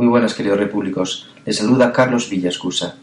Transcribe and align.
Muy 0.00 0.08
buenas, 0.08 0.32
queridos 0.32 0.58
repúblicos. 0.58 1.28
Les 1.44 1.58
saluda 1.58 1.92
Carlos 1.92 2.30
Villascusa. 2.30 2.96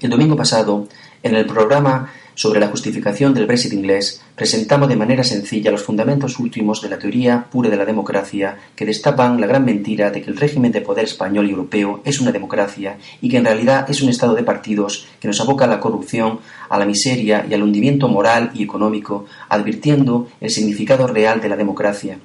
El 0.00 0.08
domingo 0.08 0.36
pasado, 0.36 0.86
en 1.20 1.34
el 1.34 1.46
programa 1.46 2.12
sobre 2.36 2.60
la 2.60 2.68
justificación 2.68 3.34
del 3.34 3.46
Brexit 3.46 3.72
inglés, 3.72 4.22
presentamos 4.36 4.88
de 4.88 4.94
manera 4.94 5.24
sencilla 5.24 5.72
los 5.72 5.82
fundamentos 5.82 6.38
últimos 6.38 6.80
de 6.80 6.90
la 6.90 6.98
teoría 7.00 7.44
pura 7.50 7.70
de 7.70 7.76
la 7.76 7.84
democracia 7.84 8.56
que 8.76 8.86
destapan 8.86 9.40
la 9.40 9.48
gran 9.48 9.64
mentira 9.64 10.12
de 10.12 10.22
que 10.22 10.30
el 10.30 10.36
régimen 10.36 10.70
de 10.70 10.80
poder 10.80 11.06
español 11.06 11.48
y 11.48 11.50
europeo 11.50 12.02
es 12.04 12.20
una 12.20 12.30
democracia 12.30 12.98
y 13.20 13.28
que 13.28 13.38
en 13.38 13.46
realidad 13.46 13.90
es 13.90 14.00
un 14.00 14.10
estado 14.10 14.36
de 14.36 14.44
partidos 14.44 15.08
que 15.18 15.26
nos 15.26 15.40
aboca 15.40 15.64
a 15.64 15.68
la 15.68 15.80
corrupción, 15.80 16.38
a 16.68 16.78
la 16.78 16.86
miseria 16.86 17.44
y 17.50 17.54
al 17.54 17.64
hundimiento 17.64 18.06
moral 18.06 18.52
y 18.54 18.62
económico, 18.62 19.26
advirtiendo 19.48 20.28
el 20.40 20.50
significado 20.50 21.08
real 21.08 21.40
de 21.40 21.48
la 21.48 21.56
democracia 21.56 22.20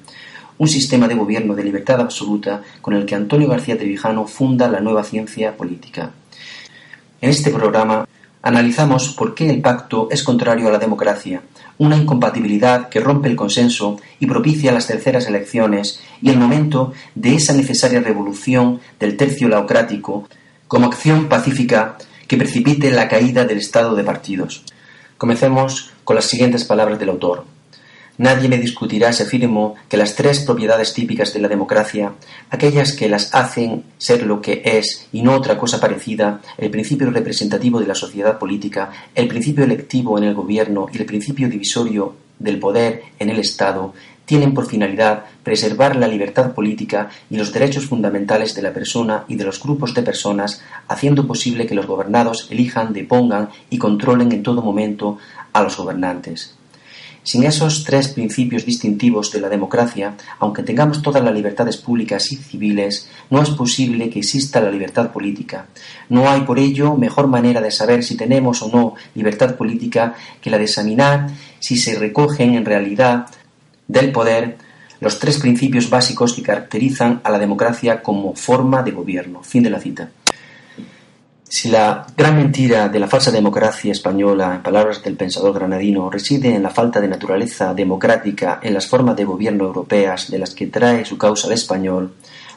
un 0.60 0.68
sistema 0.68 1.08
de 1.08 1.14
gobierno 1.14 1.54
de 1.54 1.64
libertad 1.64 2.02
absoluta 2.02 2.60
con 2.82 2.92
el 2.92 3.06
que 3.06 3.14
Antonio 3.14 3.48
García 3.48 3.78
Trevijano 3.78 4.26
funda 4.26 4.68
la 4.68 4.80
nueva 4.80 5.04
ciencia 5.04 5.56
política. 5.56 6.10
En 7.22 7.30
este 7.30 7.50
programa 7.50 8.06
analizamos 8.42 9.08
por 9.08 9.34
qué 9.34 9.48
el 9.48 9.62
pacto 9.62 10.08
es 10.10 10.22
contrario 10.22 10.68
a 10.68 10.70
la 10.70 10.78
democracia, 10.78 11.40
una 11.78 11.96
incompatibilidad 11.96 12.90
que 12.90 13.00
rompe 13.00 13.30
el 13.30 13.36
consenso 13.36 13.98
y 14.18 14.26
propicia 14.26 14.70
las 14.70 14.86
terceras 14.86 15.26
elecciones 15.26 15.98
y 16.20 16.28
el 16.28 16.36
momento 16.36 16.92
de 17.14 17.36
esa 17.36 17.54
necesaria 17.54 18.00
revolución 18.00 18.80
del 18.98 19.16
tercio 19.16 19.48
laocrático 19.48 20.28
como 20.68 20.88
acción 20.88 21.30
pacífica 21.30 21.96
que 22.28 22.36
precipite 22.36 22.90
la 22.90 23.08
caída 23.08 23.46
del 23.46 23.58
estado 23.58 23.94
de 23.94 24.04
partidos. 24.04 24.62
Comencemos 25.16 25.90
con 26.04 26.16
las 26.16 26.26
siguientes 26.26 26.64
palabras 26.64 26.98
del 26.98 27.08
autor. 27.08 27.46
Nadie 28.20 28.50
me 28.50 28.58
discutirá 28.58 29.14
si 29.14 29.22
afirmo 29.22 29.76
que 29.88 29.96
las 29.96 30.14
tres 30.14 30.40
propiedades 30.40 30.92
típicas 30.92 31.32
de 31.32 31.40
la 31.40 31.48
democracia, 31.48 32.12
aquellas 32.50 32.92
que 32.92 33.08
las 33.08 33.34
hacen 33.34 33.84
ser 33.96 34.26
lo 34.26 34.42
que 34.42 34.60
es 34.62 35.08
y 35.10 35.22
no 35.22 35.34
otra 35.34 35.56
cosa 35.56 35.80
parecida, 35.80 36.42
el 36.58 36.70
principio 36.70 37.08
representativo 37.08 37.80
de 37.80 37.86
la 37.86 37.94
sociedad 37.94 38.38
política, 38.38 38.90
el 39.14 39.26
principio 39.26 39.64
electivo 39.64 40.18
en 40.18 40.24
el 40.24 40.34
gobierno 40.34 40.88
y 40.92 40.98
el 40.98 41.06
principio 41.06 41.48
divisorio 41.48 42.14
del 42.38 42.58
poder 42.58 43.04
en 43.18 43.30
el 43.30 43.38
Estado, 43.38 43.94
tienen 44.26 44.52
por 44.52 44.66
finalidad 44.66 45.24
preservar 45.42 45.96
la 45.96 46.06
libertad 46.06 46.52
política 46.52 47.08
y 47.30 47.38
los 47.38 47.54
derechos 47.54 47.86
fundamentales 47.86 48.54
de 48.54 48.60
la 48.60 48.74
persona 48.74 49.24
y 49.28 49.36
de 49.36 49.44
los 49.44 49.62
grupos 49.62 49.94
de 49.94 50.02
personas, 50.02 50.62
haciendo 50.88 51.26
posible 51.26 51.66
que 51.66 51.74
los 51.74 51.86
gobernados 51.86 52.48
elijan, 52.50 52.92
depongan 52.92 53.48
y 53.70 53.78
controlen 53.78 54.30
en 54.30 54.42
todo 54.42 54.60
momento 54.60 55.16
a 55.54 55.62
los 55.62 55.78
gobernantes. 55.78 56.59
Sin 57.22 57.44
esos 57.44 57.84
tres 57.84 58.08
principios 58.08 58.64
distintivos 58.64 59.30
de 59.30 59.40
la 59.40 59.48
democracia, 59.48 60.14
aunque 60.38 60.62
tengamos 60.62 61.02
todas 61.02 61.22
las 61.22 61.34
libertades 61.34 61.76
públicas 61.76 62.32
y 62.32 62.36
civiles, 62.36 63.10
no 63.28 63.42
es 63.42 63.50
posible 63.50 64.08
que 64.08 64.20
exista 64.20 64.60
la 64.60 64.70
libertad 64.70 65.12
política. 65.12 65.66
No 66.08 66.30
hay 66.30 66.40
por 66.42 66.58
ello 66.58 66.96
mejor 66.96 67.26
manera 67.26 67.60
de 67.60 67.70
saber 67.70 68.02
si 68.02 68.16
tenemos 68.16 68.62
o 68.62 68.70
no 68.70 68.94
libertad 69.14 69.56
política 69.56 70.14
que 70.40 70.50
la 70.50 70.58
de 70.58 70.64
examinar 70.64 71.28
si 71.58 71.76
se 71.76 71.98
recogen 71.98 72.54
en 72.54 72.64
realidad 72.64 73.26
del 73.86 74.12
poder 74.12 74.56
los 75.00 75.18
tres 75.18 75.38
principios 75.38 75.88
básicos 75.88 76.34
que 76.34 76.42
caracterizan 76.42 77.20
a 77.24 77.30
la 77.30 77.38
democracia 77.38 78.02
como 78.02 78.34
forma 78.34 78.82
de 78.82 78.92
gobierno. 78.92 79.42
Fin 79.42 79.62
de 79.62 79.70
la 79.70 79.80
cita. 79.80 80.10
Si 81.52 81.68
la 81.68 82.06
gran 82.16 82.36
mentira 82.36 82.88
de 82.88 83.00
la 83.00 83.08
falsa 83.08 83.32
democracia 83.32 83.90
española, 83.90 84.54
en 84.54 84.62
palabras 84.62 85.02
del 85.02 85.16
pensador 85.16 85.52
granadino, 85.52 86.08
reside 86.08 86.54
en 86.54 86.62
la 86.62 86.70
falta 86.70 87.00
de 87.00 87.08
naturaleza 87.08 87.74
democrática 87.74 88.60
en 88.62 88.72
las 88.72 88.86
formas 88.86 89.16
de 89.16 89.24
gobierno 89.24 89.64
europeas 89.64 90.30
de 90.30 90.38
las 90.38 90.54
que 90.54 90.68
trae 90.68 91.04
su 91.04 91.18
causa 91.18 91.48
el 91.48 91.54
español, 91.54 92.12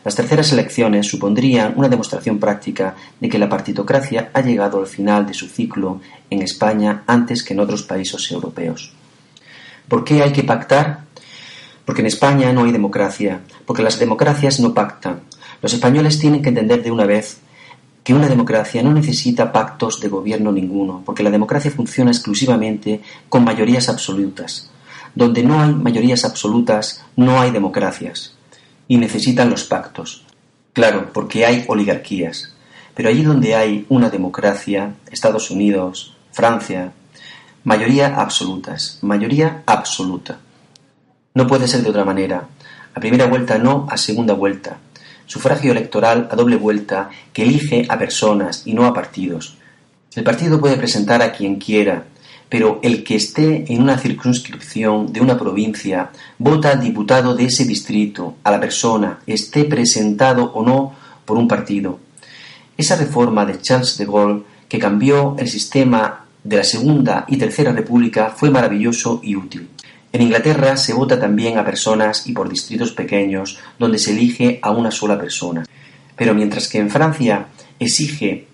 las 0.06 0.14
terceras 0.14 0.52
elecciones 0.52 1.08
supondrían 1.08 1.74
una 1.76 1.90
demostración 1.90 2.38
práctica 2.38 2.94
de 3.20 3.30
que 3.30 3.40
la 3.40 3.50
partitocracia 3.50 4.30
ha 4.32 4.42
llegado 4.42 4.80
al 4.80 4.86
final 4.86 5.26
de 5.26 5.34
su 5.34 5.48
ciclo 5.48 6.00
en 6.30 6.44
España 6.44 7.04
antes 7.08 7.42
que 7.42 7.56
en 7.56 7.62
otros 7.62 7.82
países 7.82 8.32
europeos. 8.32 8.94
¿Por 9.88 10.04
qué 10.04 10.22
hay 10.22 10.34
que 10.34 10.44
pactar? 10.44 11.06
Porque 11.84 12.02
en 12.02 12.08
España 12.08 12.54
no 12.54 12.66
hay 12.66 12.72
democracia, 12.72 13.40
porque 13.66 13.82
las 13.82 13.98
democracias 13.98 14.60
no 14.60 14.76
pactan. 14.76 15.22
Los 15.64 15.74
españoles 15.74 16.20
tienen 16.20 16.44
que 16.44 16.50
entender 16.50 16.84
de 16.84 16.92
una 16.92 17.08
vez 17.08 17.40
que 18.04 18.14
una 18.14 18.28
democracia 18.28 18.84
no 18.84 18.94
necesita 18.94 19.52
pactos 19.52 20.02
de 20.02 20.10
gobierno 20.10 20.52
ninguno, 20.52 21.02
porque 21.06 21.24
la 21.24 21.32
democracia 21.32 21.72
funciona 21.72 22.12
exclusivamente 22.12 23.02
con 23.30 23.44
mayorías 23.44 23.88
absolutas. 23.88 24.70
Donde 25.16 25.44
no 25.44 25.62
hay 25.62 25.74
mayorías 25.74 26.26
absolutas, 26.26 27.04
no 27.16 27.40
hay 27.40 27.52
democracias. 27.52 28.36
Y 28.88 28.98
necesitan 28.98 29.50
los 29.50 29.64
pactos. 29.64 30.26
Claro, 30.74 31.12
porque 31.14 31.46
hay 31.46 31.64
oligarquías. 31.68 32.54
Pero 32.94 33.10
allí 33.10 33.24
donde 33.24 33.56
hay 33.56 33.86
una 33.90 34.10
democracia, 34.10 34.96
Estados 35.10 35.50
Unidos, 35.50 36.18
Francia, 36.32 36.92
mayoría 37.64 38.20
absolutas, 38.20 39.00
mayoría 39.02 39.64
absoluta. 39.66 40.40
No 41.36 41.48
puede 41.48 41.68
ser 41.68 41.84
de 41.84 41.90
otra 41.90 42.04
manera. 42.04 42.48
A 42.94 43.00
primera 43.00 43.28
vuelta 43.28 43.58
no, 43.58 43.88
a 43.90 43.98
segunda 43.98 44.34
vuelta 44.34 44.78
sufragio 45.26 45.72
electoral 45.72 46.28
a 46.32 46.36
doble 46.36 46.56
vuelta 46.56 47.10
que 47.32 47.44
elige 47.44 47.86
a 47.90 47.98
personas 47.98 48.64
y 48.66 48.74
no 48.74 48.86
a 48.86 48.94
partidos. 48.94 49.58
El 50.16 50.24
partido 50.24 50.60
puede 50.60 50.78
presentar 50.78 51.22
a 51.22 51.32
quien 51.32 51.56
quiera, 51.56 52.06
pero 52.50 52.80
el 52.84 53.04
que 53.04 53.16
esté 53.16 53.66
en 53.74 53.82
una 53.82 53.98
circunscripción 53.98 55.12
de 55.12 55.22
una 55.22 55.38
provincia 55.38 56.12
vota 56.38 56.70
al 56.70 56.82
diputado 56.82 57.36
de 57.36 57.46
ese 57.46 57.66
distrito, 57.66 58.36
a 58.44 58.52
la 58.52 58.60
persona, 58.60 59.20
esté 59.26 59.66
presentado 59.66 60.52
o 60.54 60.64
no 60.64 60.94
por 61.26 61.38
un 61.38 61.48
partido. 61.48 62.00
Esa 62.78 62.96
reforma 62.96 63.46
de 63.46 63.60
Charles 63.60 63.98
de 63.98 64.06
Gaulle, 64.06 64.44
que 64.70 64.78
cambió 64.78 65.36
el 65.40 65.48
sistema 65.50 66.26
de 66.44 66.58
la 66.58 66.64
Segunda 66.64 67.26
y 67.28 67.38
Tercera 67.38 67.72
República, 67.72 68.30
fue 68.36 68.52
maravilloso 68.52 69.20
y 69.24 69.36
útil. 69.36 69.68
En 70.14 70.22
Inglaterra 70.22 70.78
se 70.78 70.94
vota 70.94 71.20
también 71.20 71.58
a 71.58 71.66
personas 71.66 72.28
y 72.28 72.34
por 72.34 72.48
distritos 72.48 72.92
pequeños, 72.92 73.58
donde 73.80 73.98
se 73.98 74.12
elige 74.12 74.60
a 74.62 74.70
una 74.70 74.92
sola 74.92 75.18
persona. 75.20 75.66
Pero 76.16 76.36
mientras 76.36 76.68
que 76.68 76.78
en 76.78 76.92
Francia 76.92 77.48
exige 77.80 78.46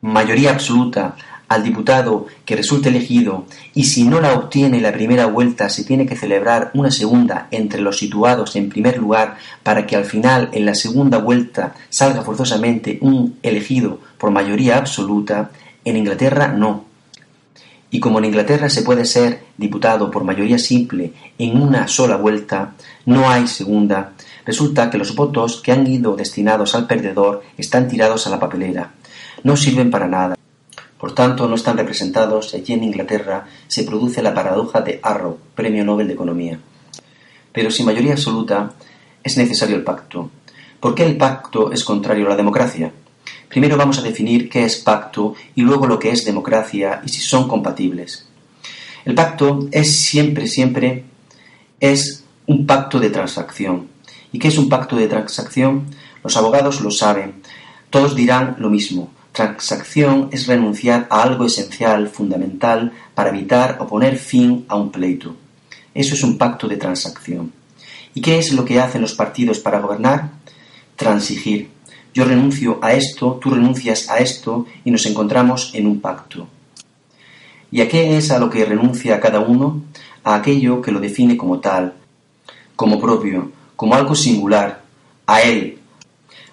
mayoría 0.00 0.52
absoluta 0.52 1.14
al 1.48 1.62
diputado 1.62 2.26
que 2.46 2.56
resulte 2.56 2.88
elegido 2.88 3.44
y 3.74 3.84
si 3.84 4.04
no 4.04 4.18
la 4.18 4.32
obtiene 4.32 4.80
la 4.80 4.92
primera 4.92 5.26
vuelta 5.26 5.68
se 5.68 5.84
tiene 5.84 6.06
que 6.06 6.16
celebrar 6.16 6.70
una 6.72 6.90
segunda 6.90 7.48
entre 7.50 7.82
los 7.82 7.98
situados 7.98 8.56
en 8.56 8.70
primer 8.70 8.96
lugar 8.96 9.36
para 9.62 9.86
que 9.86 9.96
al 9.96 10.06
final 10.06 10.48
en 10.52 10.64
la 10.64 10.74
segunda 10.74 11.18
vuelta 11.18 11.74
salga 11.90 12.22
forzosamente 12.22 12.98
un 13.02 13.38
elegido 13.42 14.00
por 14.16 14.30
mayoría 14.30 14.78
absoluta, 14.78 15.50
en 15.84 15.98
Inglaterra 15.98 16.48
no. 16.48 16.93
Y 17.94 18.00
como 18.00 18.18
en 18.18 18.24
Inglaterra 18.24 18.68
se 18.68 18.82
puede 18.82 19.04
ser 19.04 19.44
diputado 19.56 20.10
por 20.10 20.24
mayoría 20.24 20.58
simple 20.58 21.12
en 21.38 21.62
una 21.62 21.86
sola 21.86 22.16
vuelta, 22.16 22.74
no 23.06 23.30
hay 23.30 23.46
segunda, 23.46 24.14
resulta 24.44 24.90
que 24.90 24.98
los 24.98 25.14
votos 25.14 25.62
que 25.62 25.70
han 25.70 25.86
ido 25.86 26.16
destinados 26.16 26.74
al 26.74 26.88
perdedor 26.88 27.44
están 27.56 27.86
tirados 27.86 28.26
a 28.26 28.30
la 28.30 28.40
papelera. 28.40 28.94
No 29.44 29.56
sirven 29.56 29.92
para 29.92 30.08
nada. 30.08 30.36
Por 30.98 31.14
tanto, 31.14 31.46
no 31.46 31.54
están 31.54 31.76
representados 31.76 32.52
y 32.52 32.56
allí 32.56 32.72
en 32.72 32.82
Inglaterra 32.82 33.46
se 33.68 33.84
produce 33.84 34.22
la 34.22 34.34
paradoja 34.34 34.80
de 34.80 34.98
Arrow, 35.00 35.38
Premio 35.54 35.84
Nobel 35.84 36.08
de 36.08 36.14
Economía. 36.14 36.58
Pero 37.52 37.70
sin 37.70 37.86
mayoría 37.86 38.14
absoluta 38.14 38.72
es 39.22 39.36
necesario 39.36 39.76
el 39.76 39.84
pacto. 39.84 40.30
¿Por 40.80 40.96
qué 40.96 41.06
el 41.06 41.16
pacto 41.16 41.70
es 41.70 41.84
contrario 41.84 42.26
a 42.26 42.30
la 42.30 42.36
democracia? 42.36 42.90
Primero 43.48 43.76
vamos 43.76 43.98
a 43.98 44.02
definir 44.02 44.48
qué 44.48 44.64
es 44.64 44.76
pacto 44.76 45.34
y 45.54 45.62
luego 45.62 45.86
lo 45.86 45.98
que 45.98 46.10
es 46.10 46.24
democracia 46.24 47.02
y 47.04 47.08
si 47.08 47.20
son 47.20 47.46
compatibles. 47.48 48.26
El 49.04 49.14
pacto 49.14 49.68
es 49.70 49.96
siempre, 49.96 50.46
siempre, 50.46 51.04
es 51.78 52.24
un 52.46 52.66
pacto 52.66 52.98
de 52.98 53.10
transacción. 53.10 53.88
¿Y 54.32 54.38
qué 54.38 54.48
es 54.48 54.58
un 54.58 54.68
pacto 54.68 54.96
de 54.96 55.06
transacción? 55.06 55.86
Los 56.22 56.36
abogados 56.36 56.80
lo 56.80 56.90
saben. 56.90 57.42
Todos 57.90 58.16
dirán 58.16 58.56
lo 58.58 58.70
mismo. 58.70 59.10
Transacción 59.32 60.28
es 60.32 60.46
renunciar 60.46 61.06
a 61.10 61.22
algo 61.22 61.46
esencial, 61.46 62.08
fundamental, 62.08 62.92
para 63.14 63.30
evitar 63.30 63.78
o 63.80 63.86
poner 63.86 64.16
fin 64.16 64.64
a 64.68 64.76
un 64.76 64.90
pleito. 64.90 65.36
Eso 65.92 66.14
es 66.14 66.22
un 66.22 66.38
pacto 66.38 66.66
de 66.66 66.76
transacción. 66.76 67.52
¿Y 68.14 68.20
qué 68.20 68.38
es 68.38 68.52
lo 68.52 68.64
que 68.64 68.80
hacen 68.80 69.02
los 69.02 69.14
partidos 69.14 69.58
para 69.58 69.80
gobernar? 69.80 70.30
Transigir. 70.96 71.73
Yo 72.14 72.24
renuncio 72.24 72.78
a 72.80 72.92
esto, 72.92 73.40
tú 73.42 73.50
renuncias 73.50 74.08
a 74.08 74.18
esto 74.18 74.66
y 74.84 74.92
nos 74.92 75.04
encontramos 75.06 75.72
en 75.74 75.88
un 75.88 76.00
pacto. 76.00 76.46
¿Y 77.72 77.80
a 77.80 77.88
qué 77.88 78.16
es 78.16 78.30
a 78.30 78.38
lo 78.38 78.48
que 78.48 78.64
renuncia 78.64 79.20
cada 79.20 79.40
uno? 79.40 79.82
A 80.22 80.36
aquello 80.36 80.80
que 80.80 80.92
lo 80.92 81.00
define 81.00 81.36
como 81.36 81.58
tal, 81.58 81.94
como 82.76 83.00
propio, 83.00 83.50
como 83.74 83.96
algo 83.96 84.14
singular, 84.14 84.82
a 85.26 85.42
él. 85.42 85.78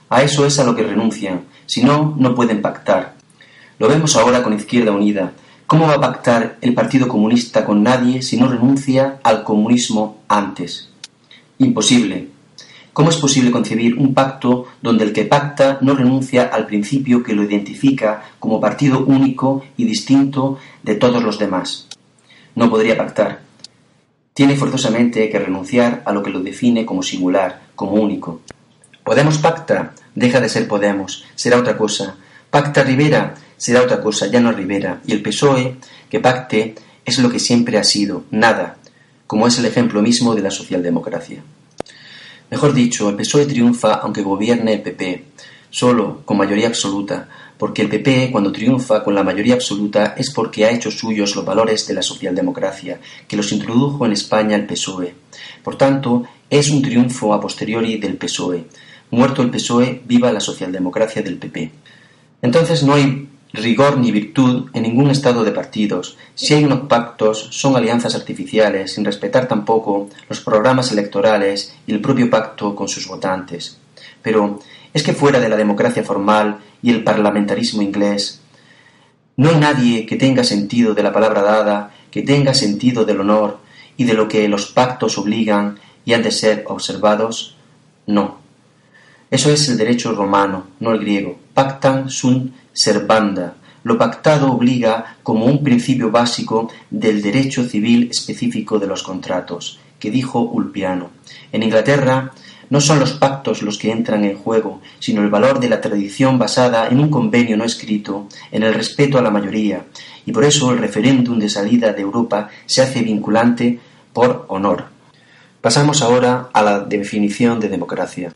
A 0.09 0.23
eso 0.23 0.47
es 0.47 0.57
a 0.57 0.63
lo 0.63 0.75
que 0.75 0.81
renuncian, 0.81 1.45
si 1.67 1.83
no, 1.83 2.15
no 2.17 2.33
pueden 2.33 2.63
pactar. 2.63 3.13
Lo 3.77 3.87
vemos 3.87 4.15
ahora 4.15 4.41
con 4.41 4.53
Izquierda 4.53 4.91
Unida. 4.91 5.33
¿Cómo 5.67 5.85
va 5.85 5.93
a 5.93 6.01
pactar 6.01 6.57
el 6.61 6.73
Partido 6.73 7.07
Comunista 7.07 7.63
con 7.63 7.83
nadie 7.83 8.23
si 8.23 8.35
no 8.35 8.47
renuncia 8.47 9.19
al 9.21 9.43
comunismo 9.43 10.23
antes? 10.27 10.89
Imposible. 11.59 12.30
¿Cómo 12.93 13.09
es 13.09 13.15
posible 13.17 13.51
concebir 13.51 13.97
un 13.97 14.13
pacto 14.13 14.67
donde 14.81 15.05
el 15.05 15.13
que 15.13 15.23
pacta 15.23 15.77
no 15.79 15.95
renuncia 15.95 16.49
al 16.51 16.65
principio 16.65 17.23
que 17.23 17.33
lo 17.33 17.43
identifica 17.43 18.21
como 18.37 18.59
partido 18.59 19.05
único 19.05 19.63
y 19.77 19.85
distinto 19.85 20.59
de 20.83 20.95
todos 20.95 21.23
los 21.23 21.39
demás? 21.39 21.87
No 22.53 22.69
podría 22.69 22.97
pactar. 22.97 23.39
Tiene 24.33 24.57
forzosamente 24.57 25.29
que 25.29 25.39
renunciar 25.39 26.03
a 26.05 26.11
lo 26.11 26.21
que 26.21 26.31
lo 26.31 26.41
define 26.41 26.85
como 26.85 27.01
singular, 27.01 27.61
como 27.75 27.93
único. 27.93 28.41
Podemos 29.05 29.37
pacta, 29.37 29.93
deja 30.13 30.41
de 30.41 30.49
ser 30.49 30.67
Podemos, 30.67 31.23
será 31.35 31.59
otra 31.59 31.77
cosa. 31.77 32.17
Pacta 32.49 32.83
Rivera, 32.83 33.35
será 33.55 33.83
otra 33.83 34.01
cosa, 34.01 34.27
ya 34.27 34.41
no 34.41 34.51
Rivera. 34.51 34.99
Y 35.05 35.13
el 35.13 35.21
PSOE, 35.21 35.77
que 36.09 36.19
pacte, 36.19 36.75
es 37.05 37.19
lo 37.19 37.29
que 37.29 37.39
siempre 37.39 37.77
ha 37.77 37.85
sido, 37.85 38.25
nada, 38.31 38.75
como 39.27 39.47
es 39.47 39.57
el 39.59 39.65
ejemplo 39.65 40.01
mismo 40.01 40.35
de 40.35 40.41
la 40.41 40.51
socialdemocracia. 40.51 41.41
Mejor 42.51 42.73
dicho, 42.73 43.09
el 43.09 43.15
PSOE 43.15 43.45
triunfa 43.45 43.93
aunque 43.93 44.21
gobierne 44.21 44.73
el 44.73 44.81
PP, 44.81 45.23
solo, 45.69 46.21
con 46.25 46.35
mayoría 46.35 46.67
absoluta, 46.67 47.29
porque 47.57 47.81
el 47.81 47.87
PP, 47.87 48.29
cuando 48.29 48.51
triunfa 48.51 49.05
con 49.05 49.15
la 49.15 49.23
mayoría 49.23 49.53
absoluta, 49.53 50.15
es 50.17 50.31
porque 50.31 50.65
ha 50.65 50.69
hecho 50.69 50.91
suyos 50.91 51.33
los 51.33 51.45
valores 51.45 51.87
de 51.87 51.93
la 51.93 52.01
socialdemocracia, 52.01 52.99
que 53.25 53.37
los 53.37 53.53
introdujo 53.53 54.05
en 54.05 54.11
España 54.11 54.57
el 54.57 54.65
PSOE. 54.65 55.15
Por 55.63 55.77
tanto, 55.77 56.25
es 56.49 56.69
un 56.69 56.81
triunfo 56.81 57.33
a 57.33 57.39
posteriori 57.39 57.97
del 57.97 58.17
PSOE. 58.17 58.65
Muerto 59.11 59.41
el 59.41 59.49
PSOE, 59.49 60.01
viva 60.05 60.33
la 60.33 60.41
socialdemocracia 60.41 61.21
del 61.21 61.37
PP. 61.37 61.71
Entonces 62.41 62.83
no 62.83 62.95
hay 62.95 63.29
rigor 63.53 63.97
ni 63.97 64.11
virtud 64.11 64.69
en 64.73 64.83
ningún 64.83 65.09
estado 65.09 65.43
de 65.43 65.51
partidos. 65.51 66.17
Si 66.35 66.53
hay 66.53 66.63
unos 66.63 66.81
pactos, 66.87 67.49
son 67.51 67.75
alianzas 67.75 68.15
artificiales, 68.15 68.93
sin 68.93 69.05
respetar 69.05 69.47
tampoco 69.47 70.09
los 70.29 70.41
programas 70.41 70.91
electorales 70.91 71.75
y 71.85 71.93
el 71.93 72.01
propio 72.01 72.29
pacto 72.29 72.75
con 72.75 72.87
sus 72.87 73.07
votantes. 73.07 73.77
Pero 74.21 74.59
es 74.93 75.03
que 75.03 75.13
fuera 75.13 75.39
de 75.39 75.49
la 75.49 75.57
democracia 75.57 76.03
formal 76.03 76.59
y 76.81 76.91
el 76.91 77.03
parlamentarismo 77.03 77.81
inglés, 77.81 78.41
no 79.37 79.49
hay 79.49 79.55
nadie 79.55 80.05
que 80.05 80.17
tenga 80.17 80.43
sentido 80.43 80.93
de 80.93 81.03
la 81.03 81.13
palabra 81.13 81.41
dada, 81.41 81.91
que 82.11 82.21
tenga 82.21 82.53
sentido 82.53 83.05
del 83.05 83.21
honor 83.21 83.59
y 83.97 84.03
de 84.03 84.13
lo 84.13 84.27
que 84.27 84.47
los 84.47 84.67
pactos 84.67 85.17
obligan 85.17 85.79
y 86.05 86.13
han 86.13 86.23
de 86.23 86.31
ser 86.31 86.65
observados. 86.67 87.55
No. 88.05 88.40
Eso 89.31 89.49
es 89.49 89.69
el 89.69 89.77
derecho 89.77 90.11
romano, 90.11 90.67
no 90.81 90.91
el 90.91 90.99
griego. 90.99 91.39
Pactan 91.53 92.09
sunt 92.09 92.53
servanda. 92.73 93.55
Lo 93.85 93.97
pactado 93.97 94.51
obliga 94.51 95.15
como 95.23 95.45
un 95.45 95.63
principio 95.63 96.11
básico 96.11 96.69
del 96.89 97.21
derecho 97.21 97.63
civil 97.63 98.09
específico 98.11 98.77
de 98.77 98.87
los 98.87 99.03
contratos, 99.03 99.79
que 99.99 100.11
dijo 100.11 100.41
Ulpiano. 100.41 101.11
En 101.53 101.63
Inglaterra 101.63 102.33
no 102.69 102.81
son 102.81 102.99
los 102.99 103.13
pactos 103.13 103.61
los 103.61 103.77
que 103.77 103.91
entran 103.91 104.25
en 104.25 104.35
juego, 104.35 104.81
sino 104.99 105.21
el 105.21 105.29
valor 105.29 105.61
de 105.61 105.69
la 105.69 105.79
tradición 105.79 106.37
basada 106.37 106.89
en 106.89 106.99
un 106.99 107.09
convenio 107.09 107.55
no 107.55 107.63
escrito, 107.63 108.27
en 108.51 108.63
el 108.63 108.73
respeto 108.73 109.17
a 109.17 109.21
la 109.21 109.31
mayoría, 109.31 109.85
y 110.25 110.33
por 110.33 110.43
eso 110.43 110.71
el 110.71 110.79
referéndum 110.79 111.39
de 111.39 111.47
salida 111.47 111.93
de 111.93 112.01
Europa 112.01 112.49
se 112.65 112.81
hace 112.81 113.01
vinculante 113.01 113.79
por 114.11 114.43
honor. 114.49 114.87
Pasamos 115.61 116.01
ahora 116.01 116.49
a 116.51 116.61
la 116.61 116.81
definición 116.81 117.61
de 117.61 117.69
democracia. 117.69 118.33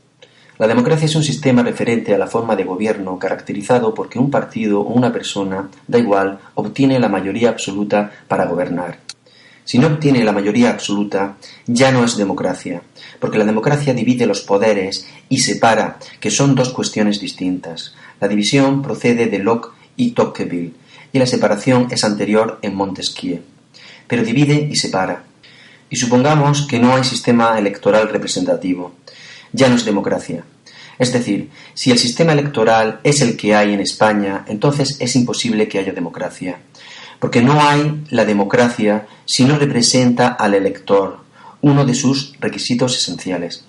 La 0.57 0.67
democracia 0.67 1.05
es 1.05 1.15
un 1.15 1.23
sistema 1.23 1.63
referente 1.63 2.15
a 2.15 2.17
la 2.17 2.27
forma 2.27 2.55
de 2.55 2.63
gobierno 2.63 3.19
caracterizado 3.19 3.93
porque 3.93 4.19
un 4.19 4.31
partido 4.31 4.79
o 4.79 4.93
una 4.93 5.11
persona, 5.11 5.69
da 5.85 5.99
igual, 5.99 6.39
obtiene 6.53 6.97
la 6.97 7.09
mayoría 7.09 7.49
absoluta 7.49 8.09
para 8.29 8.45
gobernar. 8.45 8.99
Si 9.65 9.79
no 9.79 9.87
obtiene 9.87 10.23
la 10.23 10.31
mayoría 10.31 10.69
absoluta, 10.69 11.35
ya 11.67 11.91
no 11.91 12.05
es 12.05 12.15
democracia, 12.15 12.83
porque 13.19 13.37
la 13.37 13.43
democracia 13.43 13.93
divide 13.93 14.25
los 14.27 14.41
poderes 14.41 15.05
y 15.27 15.39
separa, 15.39 15.97
que 16.21 16.31
son 16.31 16.55
dos 16.55 16.69
cuestiones 16.69 17.19
distintas. 17.19 17.93
La 18.21 18.29
división 18.29 18.81
procede 18.81 19.25
de 19.25 19.39
Locke 19.39 19.73
y 19.97 20.11
Tocqueville, 20.11 20.73
y 21.11 21.19
la 21.19 21.25
separación 21.25 21.87
es 21.91 22.05
anterior 22.05 22.59
en 22.61 22.75
Montesquieu. 22.75 23.41
Pero 24.07 24.23
divide 24.23 24.69
y 24.71 24.77
separa. 24.77 25.23
Y 25.89 25.97
supongamos 25.97 26.65
que 26.65 26.79
no 26.79 26.95
hay 26.95 27.03
sistema 27.03 27.59
electoral 27.59 28.07
representativo 28.07 28.93
ya 29.55 29.69
no 29.69 29.75
es 29.75 29.85
democracia. 29.85 30.43
Es 30.99 31.11
decir, 31.11 31.49
si 31.73 31.91
el 31.91 31.97
sistema 31.97 32.33
electoral 32.33 32.99
es 33.03 33.21
el 33.21 33.35
que 33.35 33.55
hay 33.55 33.73
en 33.73 33.79
España, 33.79 34.45
entonces 34.47 34.97
es 34.99 35.15
imposible 35.15 35.67
que 35.67 35.79
haya 35.79 35.91
democracia. 35.93 36.59
Porque 37.19 37.41
no 37.41 37.61
hay 37.61 38.03
la 38.09 38.25
democracia 38.25 39.07
si 39.25 39.45
no 39.45 39.57
representa 39.57 40.27
al 40.27 40.53
elector, 40.53 41.19
uno 41.61 41.85
de 41.85 41.95
sus 41.95 42.33
requisitos 42.39 42.95
esenciales. 42.97 43.65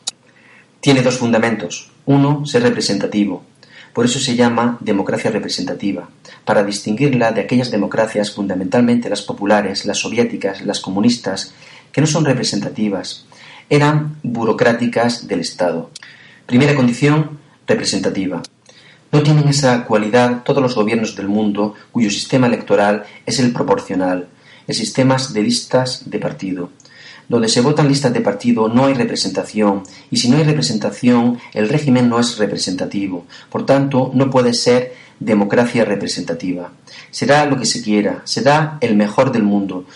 Tiene 0.81 1.03
dos 1.03 1.17
fundamentos. 1.17 1.91
Uno, 2.05 2.45
ser 2.47 2.63
representativo. 2.63 3.45
Por 3.93 4.05
eso 4.05 4.21
se 4.21 4.37
llama 4.37 4.77
democracia 4.81 5.31
representativa, 5.31 6.09
para 6.45 6.63
distinguirla 6.63 7.33
de 7.33 7.41
aquellas 7.41 7.71
democracias, 7.71 8.31
fundamentalmente 8.31 9.09
las 9.09 9.23
populares, 9.23 9.87
las 9.87 9.99
soviéticas, 9.99 10.61
las 10.61 10.81
comunistas, 10.81 11.55
que 11.91 12.03
no 12.03 12.07
son 12.07 12.27
representativas, 12.27 13.25
eran 13.69 14.17
burocráticas 14.23 15.27
del 15.27 15.41
Estado. 15.41 15.91
Primera 16.47 16.75
condición, 16.75 17.39
representativa. 17.67 18.43
No 19.13 19.23
tienen 19.23 19.49
esa 19.49 19.85
cualidad 19.85 20.43
todos 20.45 20.63
los 20.63 20.75
gobiernos 20.75 21.17
del 21.17 21.29
mundo 21.29 21.75
cuyo 21.93 22.11
sistema 22.11 22.47
electoral 22.47 23.05
es 23.25 23.39
el 23.39 23.53
proporcional, 23.53 24.29
el 24.67 24.75
sistema 24.75 25.17
de 25.33 25.43
listas 25.43 26.09
de 26.11 26.19
partido. 26.19 26.71
Donde 27.29 27.49
se 27.49 27.61
votan 27.61 27.89
listas 27.89 28.13
de 28.13 28.21
partido 28.21 28.69
no 28.69 28.87
hay 28.87 28.95
representación, 28.95 29.83
y 30.11 30.19
si 30.19 30.29
no 30.29 30.37
hay 30.37 30.45
representación, 30.45 31.39
el 31.55 31.69
régimen 31.69 32.09
no 32.09 32.21
es 32.21 32.39
representativo. 32.39 33.27
Por 33.51 33.67
tanto, 33.67 34.13
no 34.15 34.31
puede 34.31 34.55
ser 34.55 34.95
democracia 35.19 35.85
representativa. 35.85 36.71
Será 37.11 37.47
lo 37.47 37.59
que 37.59 37.67
se 37.67 37.83
quiera, 37.83 38.23
será 38.25 38.79
el 38.81 38.97
mejor 38.97 39.33
del 39.33 39.43
mundo, 39.43 39.87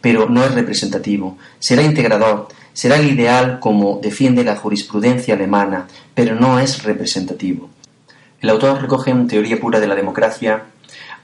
pero 0.00 0.28
no 0.28 0.44
es 0.44 0.52
representativo. 0.52 1.38
Será 1.58 1.82
integrador, 1.82 2.48
será 2.74 2.96
el 2.96 3.10
ideal 3.10 3.60
como 3.60 3.98
defiende 4.02 4.44
la 4.44 4.56
jurisprudencia 4.56 5.34
alemana, 5.34 5.86
pero 6.14 6.34
no 6.34 6.58
es 6.58 6.82
representativo. 6.82 7.70
El 8.42 8.50
autor 8.50 8.82
recoge 8.82 9.10
en 9.10 9.26
Teoría 9.26 9.58
pura 9.58 9.80
de 9.80 9.86
la 9.86 9.94
democracia 9.94 10.64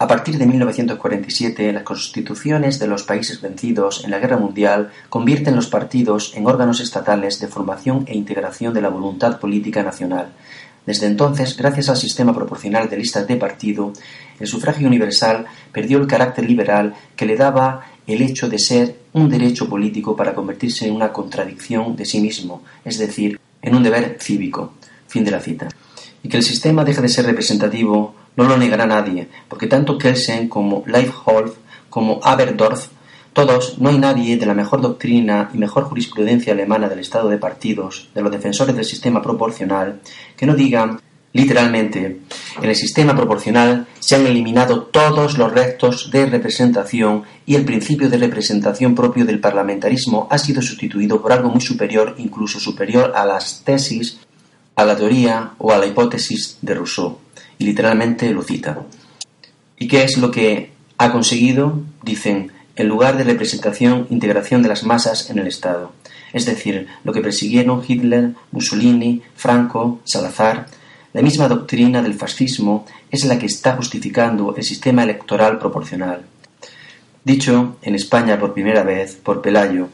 a 0.02 0.06
partir 0.06 0.38
de 0.38 0.46
1947, 0.46 1.74
las 1.74 1.82
constituciones 1.82 2.78
de 2.78 2.86
los 2.86 3.02
países 3.02 3.42
vencidos 3.42 4.02
en 4.02 4.10
la 4.10 4.18
guerra 4.18 4.38
mundial 4.38 4.90
convierten 5.10 5.54
los 5.54 5.66
partidos 5.66 6.32
en 6.34 6.46
órganos 6.46 6.80
estatales 6.80 7.38
de 7.38 7.48
formación 7.48 8.06
e 8.08 8.16
integración 8.16 8.72
de 8.72 8.80
la 8.80 8.88
voluntad 8.88 9.38
política 9.38 9.82
nacional. 9.82 10.32
Desde 10.86 11.06
entonces, 11.06 11.54
gracias 11.54 11.90
al 11.90 11.98
sistema 11.98 12.34
proporcional 12.34 12.88
de 12.88 12.96
listas 12.96 13.26
de 13.28 13.36
partido, 13.36 13.92
el 14.38 14.46
sufragio 14.46 14.86
universal 14.86 15.44
perdió 15.70 15.98
el 15.98 16.06
carácter 16.06 16.48
liberal 16.48 16.94
que 17.14 17.26
le 17.26 17.36
daba 17.36 17.82
el 18.12 18.22
hecho 18.22 18.48
de 18.48 18.58
ser 18.58 18.96
un 19.12 19.28
derecho 19.28 19.68
político 19.68 20.16
para 20.16 20.34
convertirse 20.34 20.86
en 20.86 20.94
una 20.94 21.12
contradicción 21.12 21.96
de 21.96 22.04
sí 22.04 22.20
mismo, 22.20 22.62
es 22.84 22.98
decir, 22.98 23.40
en 23.62 23.74
un 23.74 23.82
deber 23.82 24.16
cívico. 24.20 24.74
Fin 25.06 25.24
de 25.24 25.32
la 25.32 25.40
cita. 25.40 25.68
Y 26.22 26.28
que 26.28 26.36
el 26.36 26.42
sistema 26.42 26.84
deje 26.84 27.02
de 27.02 27.08
ser 27.08 27.26
representativo 27.26 28.14
no 28.36 28.44
lo 28.44 28.56
negará 28.56 28.86
nadie, 28.86 29.28
porque 29.48 29.66
tanto 29.66 29.98
Kelsen 29.98 30.48
como 30.48 30.84
Leibholz 30.86 31.54
como 31.88 32.20
Aberdorf, 32.22 32.88
todos, 33.32 33.78
no 33.78 33.90
hay 33.90 33.98
nadie 33.98 34.36
de 34.36 34.46
la 34.46 34.54
mejor 34.54 34.80
doctrina 34.80 35.50
y 35.54 35.58
mejor 35.58 35.84
jurisprudencia 35.84 36.52
alemana 36.52 36.88
del 36.88 36.98
estado 36.98 37.28
de 37.28 37.38
partidos, 37.38 38.08
de 38.14 38.22
los 38.22 38.32
defensores 38.32 38.74
del 38.74 38.84
sistema 38.84 39.22
proporcional, 39.22 40.00
que 40.36 40.46
no 40.46 40.54
digan 40.54 41.00
Literalmente, 41.32 42.20
en 42.60 42.68
el 42.68 42.74
sistema 42.74 43.14
proporcional 43.14 43.86
se 44.00 44.16
han 44.16 44.26
eliminado 44.26 44.82
todos 44.82 45.38
los 45.38 45.52
restos 45.52 46.10
de 46.10 46.26
representación 46.26 47.22
y 47.46 47.54
el 47.54 47.64
principio 47.64 48.08
de 48.08 48.18
representación 48.18 48.96
propio 48.96 49.24
del 49.24 49.38
parlamentarismo 49.38 50.26
ha 50.30 50.38
sido 50.38 50.60
sustituido 50.60 51.22
por 51.22 51.32
algo 51.32 51.48
muy 51.48 51.60
superior, 51.60 52.16
incluso 52.18 52.58
superior 52.58 53.12
a 53.14 53.24
las 53.24 53.62
tesis, 53.64 54.18
a 54.74 54.84
la 54.84 54.96
teoría 54.96 55.52
o 55.58 55.72
a 55.72 55.78
la 55.78 55.86
hipótesis 55.86 56.58
de 56.62 56.74
Rousseau. 56.74 57.18
Y 57.58 57.64
literalmente 57.64 58.30
lo 58.30 58.42
cita. 58.42 58.82
¿Y 59.78 59.86
qué 59.86 60.02
es 60.02 60.18
lo 60.18 60.32
que 60.32 60.72
ha 60.98 61.12
conseguido? 61.12 61.80
Dicen, 62.02 62.50
en 62.74 62.88
lugar 62.88 63.16
de 63.16 63.24
representación, 63.24 64.08
integración 64.10 64.62
de 64.62 64.68
las 64.68 64.82
masas 64.82 65.30
en 65.30 65.38
el 65.38 65.46
Estado. 65.46 65.92
Es 66.32 66.44
decir, 66.46 66.88
lo 67.04 67.12
que 67.12 67.20
persiguieron 67.20 67.84
Hitler, 67.86 68.34
Mussolini, 68.50 69.22
Franco, 69.36 70.00
Salazar, 70.04 70.66
la 71.12 71.22
misma 71.22 71.48
doctrina 71.48 72.02
del 72.02 72.14
fascismo 72.14 72.86
es 73.10 73.24
la 73.24 73.38
que 73.38 73.46
está 73.46 73.76
justificando 73.76 74.54
el 74.56 74.62
sistema 74.62 75.02
electoral 75.02 75.58
proporcional. 75.58 76.22
Dicho 77.24 77.76
en 77.82 77.94
España 77.94 78.38
por 78.38 78.54
primera 78.54 78.82
vez 78.82 79.16
por 79.16 79.42
Pelayo, 79.42 79.88